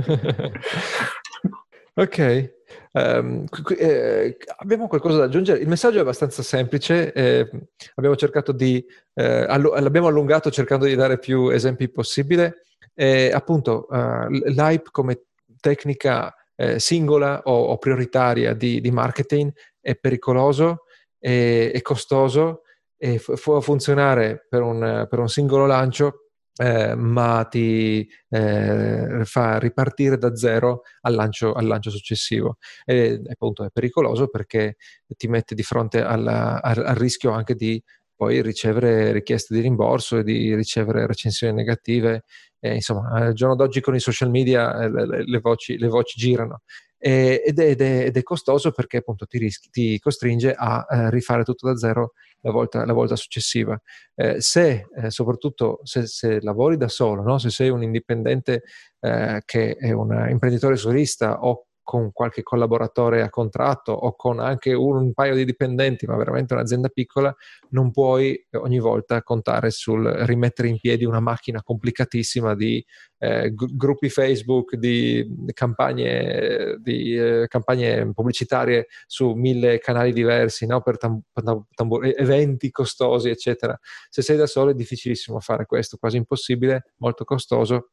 ok. 1.94 2.56
Um, 2.92 3.44
eh, 3.76 4.36
abbiamo 4.58 4.86
qualcosa 4.86 5.18
da 5.18 5.24
aggiungere? 5.24 5.58
Il 5.58 5.68
messaggio 5.68 5.98
è 5.98 6.02
abbastanza 6.02 6.44
semplice, 6.44 7.12
eh, 7.12 7.50
abbiamo 7.96 8.14
cercato 8.14 8.52
di, 8.52 8.84
eh, 9.14 9.46
allu- 9.48 9.74
l'abbiamo 9.80 10.06
allungato 10.06 10.48
cercando 10.52 10.84
di 10.84 10.94
dare 10.94 11.18
più 11.18 11.48
esempi 11.48 11.88
possibile. 11.88 12.62
Eh, 13.00 13.30
appunto, 13.32 13.86
uh, 13.88 14.28
l'hype 14.28 14.88
come 14.90 15.26
tecnica 15.60 16.34
eh, 16.56 16.80
singola 16.80 17.42
o, 17.44 17.66
o, 17.66 17.78
prioritaria 17.78 18.54
di, 18.54 18.80
di, 18.80 18.90
marketing 18.90 19.52
è 19.80 19.94
pericoloso, 19.94 20.82
è, 21.16 21.70
è 21.72 21.80
costoso 21.80 22.62
e 22.96 23.22
può 23.40 23.60
funzionare 23.60 24.46
per 24.48 24.62
un, 24.62 25.06
per 25.08 25.20
un 25.20 25.28
singolo 25.28 25.66
lancio, 25.66 26.30
eh, 26.56 26.96
ma 26.96 27.46
ti 27.48 28.04
eh, 28.30 29.20
fa 29.22 29.58
ripartire 29.58 30.18
da 30.18 30.34
zero 30.34 30.82
al 31.02 31.14
lancio, 31.14 31.52
al 31.52 31.66
lancio 31.66 31.90
successivo. 31.90 32.56
E 32.84 33.22
appunto 33.30 33.64
è 33.64 33.70
pericoloso 33.72 34.26
perché 34.26 34.74
ti 35.16 35.28
mette 35.28 35.54
di 35.54 35.62
fronte 35.62 36.02
alla, 36.02 36.60
al, 36.60 36.84
al, 36.84 36.96
rischio 36.96 37.30
anche 37.30 37.54
di 37.54 37.80
poi 38.18 38.42
ricevere 38.42 39.12
richieste 39.12 39.54
di 39.54 39.60
rimborso 39.60 40.18
e 40.18 40.24
di 40.24 40.52
ricevere 40.56 41.06
recensioni 41.06 41.54
negative. 41.54 42.24
Eh, 42.58 42.74
insomma, 42.74 43.10
al 43.10 43.32
giorno 43.32 43.54
d'oggi 43.54 43.80
con 43.80 43.94
i 43.94 44.00
social 44.00 44.28
media 44.28 44.76
eh, 44.76 44.90
le, 44.90 45.24
le, 45.24 45.38
voci, 45.38 45.78
le, 45.78 45.86
voci, 45.86 46.18
girano 46.18 46.62
eh, 46.98 47.40
ed, 47.46 47.60
è, 47.60 47.68
ed, 47.68 47.80
è, 47.80 48.04
ed, 48.06 48.16
è, 48.16 48.22
costoso 48.24 48.72
perché 48.72 48.96
appunto 48.96 49.24
ti, 49.26 49.38
rischi, 49.38 49.68
ti 49.70 50.00
costringe 50.00 50.52
a 50.52 50.84
eh, 50.90 51.10
rifare 51.10 51.44
tutto 51.44 51.68
da 51.68 51.76
zero 51.76 52.14
la 52.40 52.50
volta, 52.50 52.84
la 52.84 52.92
volta 52.92 53.14
successiva. 53.14 53.80
Eh, 54.16 54.40
se, 54.40 54.88
eh, 54.96 55.10
soprattutto 55.12 55.78
se, 55.84 56.08
se, 56.08 56.40
lavori 56.40 56.76
da 56.76 56.88
solo, 56.88 57.22
no? 57.22 57.38
se 57.38 57.50
sei 57.50 57.68
un 57.68 57.84
indipendente 57.84 58.62
che 59.00 59.76
è 59.76 59.92
un 59.92 60.26
imprenditore 60.28 60.74
solista 60.74 61.38
o 61.42 61.67
con 61.88 62.12
qualche 62.12 62.42
collaboratore 62.42 63.22
a 63.22 63.30
contratto 63.30 63.92
o 63.92 64.14
con 64.14 64.40
anche 64.40 64.74
un, 64.74 64.96
un, 64.96 65.14
paio 65.14 65.34
di 65.34 65.46
dipendenti, 65.46 66.04
ma 66.04 66.16
veramente 66.16 66.52
un'azienda 66.52 66.90
piccola, 66.90 67.34
non 67.70 67.90
puoi 67.90 68.46
ogni 68.58 68.78
volta 68.78 69.22
contare 69.22 69.70
sul 69.70 70.04
rimettere 70.04 70.68
in 70.68 70.78
piedi 70.78 71.06
una 71.06 71.20
macchina 71.20 71.62
complicatissima 71.62 72.54
di 72.54 72.84
eh, 73.16 73.54
gruppi 73.54 74.10
Facebook, 74.10 74.74
di 74.76 75.26
campagne, 75.54 76.76
di, 76.82 77.16
eh, 77.16 77.46
campagne, 77.48 78.12
pubblicitarie 78.12 78.88
su 79.06 79.32
mille 79.32 79.78
canali 79.78 80.12
diversi, 80.12 80.66
no? 80.66 80.82
per 80.82 80.98
tam- 80.98 81.22
tam- 81.32 81.64
eventi 82.02 82.70
costosi, 82.70 83.30
eccetera. 83.30 83.74
Se 84.10 84.20
sei 84.20 84.36
da 84.36 84.46
solo 84.46 84.72
è 84.72 84.74
difficilissimo 84.74 85.40
fare 85.40 85.64
questo, 85.64 85.96
quasi 85.96 86.18
impossibile, 86.18 86.92
molto 86.98 87.24
costoso. 87.24 87.92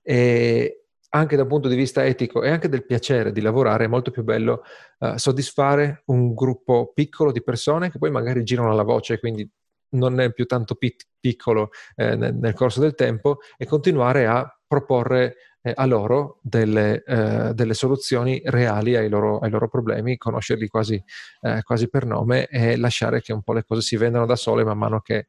E, 0.00 0.84
anche 1.10 1.36
dal 1.36 1.46
punto 1.46 1.68
di 1.68 1.76
vista 1.76 2.04
etico 2.04 2.42
e 2.42 2.50
anche 2.50 2.68
del 2.68 2.84
piacere 2.84 3.32
di 3.32 3.40
lavorare, 3.40 3.84
è 3.84 3.88
molto 3.88 4.10
più 4.10 4.22
bello 4.24 4.62
uh, 4.98 5.16
soddisfare 5.16 6.02
un 6.06 6.34
gruppo 6.34 6.92
piccolo 6.92 7.32
di 7.32 7.42
persone 7.42 7.90
che 7.90 7.98
poi 7.98 8.10
magari 8.10 8.42
girano 8.44 8.74
la 8.74 8.82
voce, 8.82 9.18
quindi 9.18 9.48
non 9.90 10.20
è 10.20 10.32
più 10.32 10.44
tanto 10.46 10.74
pic- 10.74 11.06
piccolo 11.18 11.70
eh, 11.96 12.14
nel, 12.14 12.34
nel, 12.34 12.52
corso 12.52 12.80
del 12.80 12.94
tempo 12.94 13.38
e 13.56 13.64
continuare 13.64 14.26
a 14.26 14.46
proporre 14.66 15.36
eh, 15.62 15.72
a 15.74 15.84
loro 15.86 16.38
delle, 16.42 17.02
eh, 17.04 17.54
delle, 17.54 17.74
soluzioni 17.74 18.40
reali 18.44 18.96
ai 18.96 19.08
loro, 19.08 19.38
ai 19.38 19.50
loro 19.50 19.68
problemi, 19.68 20.16
conoscerli 20.16 20.68
quasi, 20.68 21.02
eh, 21.40 21.62
quasi, 21.62 21.88
per 21.88 22.06
nome 22.06 22.46
e 22.46 22.76
lasciare 22.76 23.20
che 23.20 23.32
un 23.32 23.42
po' 23.42 23.52
le 23.52 23.64
cose 23.64 23.80
si 23.80 23.96
vendano 23.96 24.26
da 24.26 24.36
sole 24.36 24.64
man 24.64 24.78
mano 24.78 25.00
che 25.00 25.26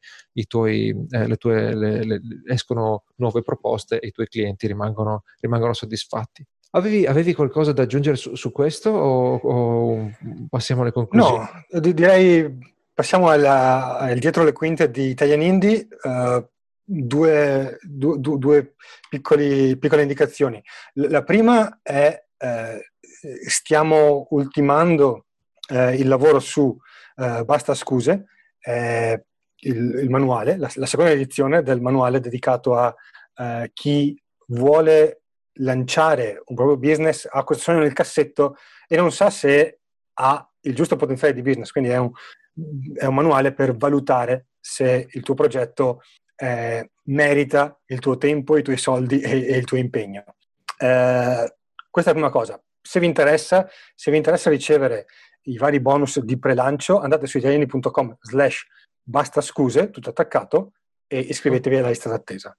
tuoi, 0.48 0.90
eh, 1.10 1.28
le 1.28 1.36
tue, 1.38 1.76
le, 1.76 2.04
le, 2.04 2.22
escono 2.48 3.04
nuove 3.16 3.42
proposte 3.42 4.00
e 4.00 4.08
i 4.08 4.12
tuoi 4.12 4.28
clienti 4.28 4.68
rimangono, 4.68 5.24
rimangono 5.40 5.74
soddisfatti. 5.74 6.46
Avevi, 6.72 7.06
avevi, 7.06 7.34
qualcosa 7.34 7.72
da 7.72 7.82
aggiungere 7.82 8.16
su, 8.16 8.36
su 8.36 8.52
questo 8.52 8.92
o, 8.92 9.36
o, 9.36 10.12
passiamo 10.48 10.82
alle 10.82 10.92
conclusioni? 10.92 11.48
No, 11.72 11.80
direi 11.80 12.78
passiamo 12.94 13.30
alla, 13.30 13.98
al 13.98 14.20
dietro 14.20 14.44
le 14.44 14.52
quinte 14.52 14.92
di 14.92 15.08
Italian 15.08 15.42
Indie. 15.42 15.88
Uh, 16.04 16.46
due, 16.92 17.78
due, 17.84 18.18
due 18.20 18.74
piccoli, 19.08 19.78
piccole 19.78 20.02
indicazioni. 20.02 20.62
La 20.94 21.24
prima 21.24 21.80
è 21.84 22.26
eh, 22.38 22.92
stiamo 23.48 24.28
ultimando 24.32 25.26
eh, 25.70 25.96
il 25.96 26.08
lavoro 26.08 26.40
su 26.40 26.76
eh, 27.18 27.44
Basta 27.46 27.76
Scuse, 27.76 28.26
il, 28.66 30.00
il, 30.02 30.10
manuale, 30.10 30.58
la, 30.58 30.70
la, 30.76 30.86
seconda 30.86 31.12
edizione 31.12 31.62
del 31.62 31.82
manuale 31.82 32.20
dedicato 32.20 32.76
a 32.76 32.94
eh, 33.36 33.70
chi 33.74 34.20
vuole 34.48 35.22
lanciare 35.60 36.42
un 36.46 36.56
proprio 36.56 36.78
business, 36.78 37.28
ha 37.30 37.44
questo 37.44 37.66
sogno 37.66 37.80
nel 37.80 37.94
cassetto 37.94 38.56
e 38.88 38.96
non 38.96 39.12
sa 39.12 39.30
se 39.30 39.80
ha 40.14 40.50
il 40.62 40.74
giusto 40.74 40.96
potenziale 40.96 41.34
di 41.34 41.42
business. 41.42 41.72
Quindi 41.72 41.90
è 41.92 41.98
un, 41.98 42.12
è 42.96 43.06
un 43.06 43.14
manuale 43.14 43.54
per 43.54 43.76
valutare 43.76 44.48
se 44.60 45.08
il 45.12 45.22
tuo 45.22 45.36
progetto 45.36 46.02
eh, 46.40 46.92
merita 47.06 47.78
il 47.88 48.00
tuo 48.00 48.18
tempo, 48.18 48.58
i 48.58 48.64
tuoi 48.64 48.78
soldi 48.78 49.20
e, 49.20 49.48
e 49.48 49.58
il 49.58 49.66
tuo 49.66 49.78
impegno. 49.78 50.24
Eh, 50.78 51.56
questa 51.90 52.12
è 52.12 52.14
la 52.14 52.20
prima 52.20 52.30
cosa. 52.30 52.62
Se 52.82 53.00
vi 53.00 53.06
interessa, 53.06 53.70
se 53.94 54.10
vi 54.10 54.18
interessa 54.18 54.50
ricevere 54.50 55.08
i 55.44 55.58
vari 55.58 55.80
bonus 55.80 56.20
di 56.20 56.40
prelancio, 56.40 57.00
andate 57.00 57.28
su 57.28 57.38
italiani.com 57.38 58.18
slash 58.22 58.66
basta 59.02 59.42
scuse, 59.42 59.90
tutto 59.90 60.10
attaccato, 60.10 60.74
e 61.08 61.20
iscrivetevi 61.20 61.78
alla 61.78 61.90
lista 61.90 62.10
d'attesa. 62.10 62.56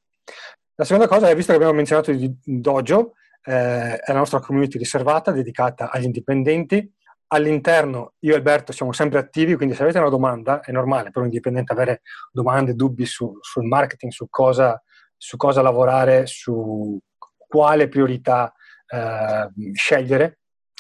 La 0.75 0.85
seconda 0.85 1.09
cosa 1.09 1.29
è, 1.29 1.35
visto 1.35 1.53
che 1.53 1.57
abbiamo 1.57 1.75
menzionato 1.75 2.13
di 2.13 2.31
Dojo, 2.43 3.15
eh, 3.45 3.97
è 3.97 4.13
la 4.13 4.19
nostra 4.19 4.41
community 4.41 4.77
riservata, 4.77 5.31
dedicata 5.31 5.91
agli 5.91 6.05
indipendenti. 6.05 6.93
All'interno 7.33 8.15
io 8.21 8.33
e 8.33 8.37
Alberto 8.37 8.73
siamo 8.73 8.93
sempre 8.93 9.21
attivi, 9.21 9.55
quindi 9.55 9.77
se 9.77 9.83
avete 9.83 9.99
una 9.99 10.09
domanda, 10.09 10.61
è 10.61 10.73
normale 10.73 11.11
per 11.11 11.23
un 11.23 11.29
dipendente 11.29 11.73
avere 11.73 12.03
domande, 12.33 12.75
dubbi 12.75 13.07
su, 13.07 13.39
sul 13.41 13.67
marketing, 13.67 14.11
su 14.11 14.27
cosa, 14.29 14.83
su 15.17 15.37
cosa, 15.37 15.63
lavorare, 15.63 16.27
su 16.27 16.99
quale 17.47 17.87
priorità 17.87 18.53
eh, 18.89 19.49
scegliere. 19.75 20.39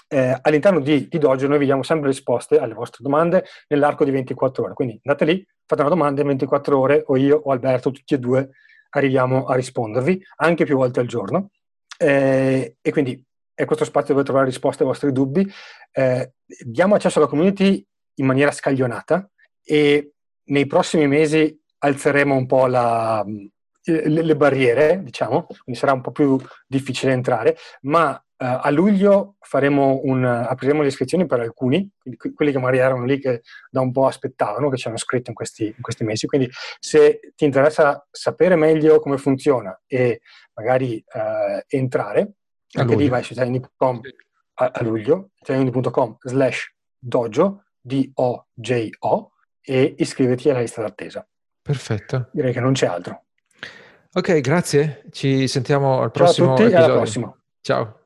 Eh, 0.09 0.37
all'interno 0.43 0.81
di, 0.81 1.07
di 1.09 1.19
Dojo 1.19 1.47
noi 1.47 1.59
vi 1.59 1.67
diamo 1.67 1.85
sempre 1.85 2.09
risposte 2.09 2.59
alle 2.59 2.75
vostre 2.75 3.05
domande 3.05 3.45
nell'arco 3.69 4.05
di 4.05 4.11
24 4.11 4.65
ore. 4.65 4.75
Quindi 4.75 5.01
andate 5.05 5.25
lì, 5.25 5.47
fate 5.65 5.83
una 5.83 5.91
domanda 5.91 6.21
in 6.23 6.27
24 6.27 6.77
ore, 6.77 7.05
o 7.07 7.17
io 7.17 7.41
o 7.45 7.53
Alberto, 7.53 7.93
tutti 7.93 8.15
e 8.15 8.19
due, 8.19 8.51
arriviamo 8.91 9.45
a 9.45 9.55
rispondervi 9.55 10.21
anche 10.39 10.65
più 10.65 10.77
volte 10.77 10.99
al 10.99 11.07
giorno. 11.07 11.51
Eh, 11.97 12.77
e 12.81 12.91
quindi 12.91 13.25
è 13.61 13.67
questo 13.67 13.85
spazio 13.85 14.15
dove 14.15 14.25
trovare 14.25 14.47
risposte 14.47 14.83
ai 14.83 14.89
vostri 14.89 15.13
dubbi. 15.13 15.47
Eh, 15.93 16.33
diamo 16.65 16.95
accesso 16.95 17.19
alla 17.19 17.29
community 17.29 17.87
in 18.15 18.27
maniera 18.27 18.53
scaglionata 18.53 19.29
e 19.63 20.13
nei 20.45 20.67
prossimi 20.67 21.07
mesi 21.07 21.59
alzeremo 21.79 22.35
un 22.35 22.47
po' 22.47 22.67
la, 22.67 23.23
le, 23.83 24.23
le, 24.23 24.37
barriere, 24.37 25.03
diciamo, 25.03 25.45
quindi 25.45 25.79
sarà 25.79 25.93
un 25.93 26.01
po' 26.01 26.11
più 26.11 26.39
difficile 26.67 27.13
entrare, 27.13 27.57
ma 27.83 28.23
Uh, 28.41 28.57
a 28.63 28.71
luglio 28.71 29.37
un, 29.53 30.25
apriremo 30.25 30.81
le 30.81 30.89
iscrizioni 30.89 31.27
per 31.27 31.41
alcuni, 31.41 31.87
quelli 32.35 32.53
che 32.53 32.59
magari 32.59 32.79
erano 32.79 33.05
lì 33.05 33.21
che 33.21 33.43
da 33.69 33.83
un 33.83 33.93
po' 33.93 34.07
aspettavano, 34.07 34.71
che 34.71 34.79
ci 34.79 34.89
hanno 34.89 34.97
scritto 34.97 35.29
in 35.29 35.37
questi, 35.37 35.67
in 35.67 35.83
questi 35.83 36.05
mesi. 36.05 36.27
Quindi 36.27 36.49
se 36.79 37.21
ti 37.37 37.45
interessa 37.45 38.03
sapere 38.11 38.57
meglio 38.57 38.99
come 38.99 39.19
funziona 39.19 39.79
e 39.87 40.23
magari 40.55 41.05
uh, 41.13 41.63
entrare, 41.69 42.37
anche 42.73 42.97
lì 42.97 43.09
vai 43.09 43.23
su 43.23 43.33
italiani.com 43.33 44.01
a, 44.55 44.71
a 44.75 44.83
luglio, 44.83 45.31
italiani.com 45.41 46.17
slash 46.21 46.75
dojo, 46.99 47.65
D-O-J-O, 47.81 49.33
e 49.63 49.95
iscriviti 49.99 50.51
alla 50.51 50.61
lista 50.61 50.83
d'attesa. 50.83 51.27
Perfetto. 51.63 52.29
Direi 52.33 52.53
che 52.53 52.61
non 52.61 52.73
c'è 52.73 52.87
altro. 52.87 53.25
Ok, 54.13 54.41
grazie. 54.41 55.05
Ci 55.11 55.47
sentiamo 55.47 56.01
al 56.03 56.11
prossimo 56.11 56.49
Ciao 56.49 56.55
a 56.55 56.57
tutti 56.57 56.71
episodio. 56.73 56.93
alla 56.93 57.01
prossima. 57.03 57.43
Ciao. 57.61 58.00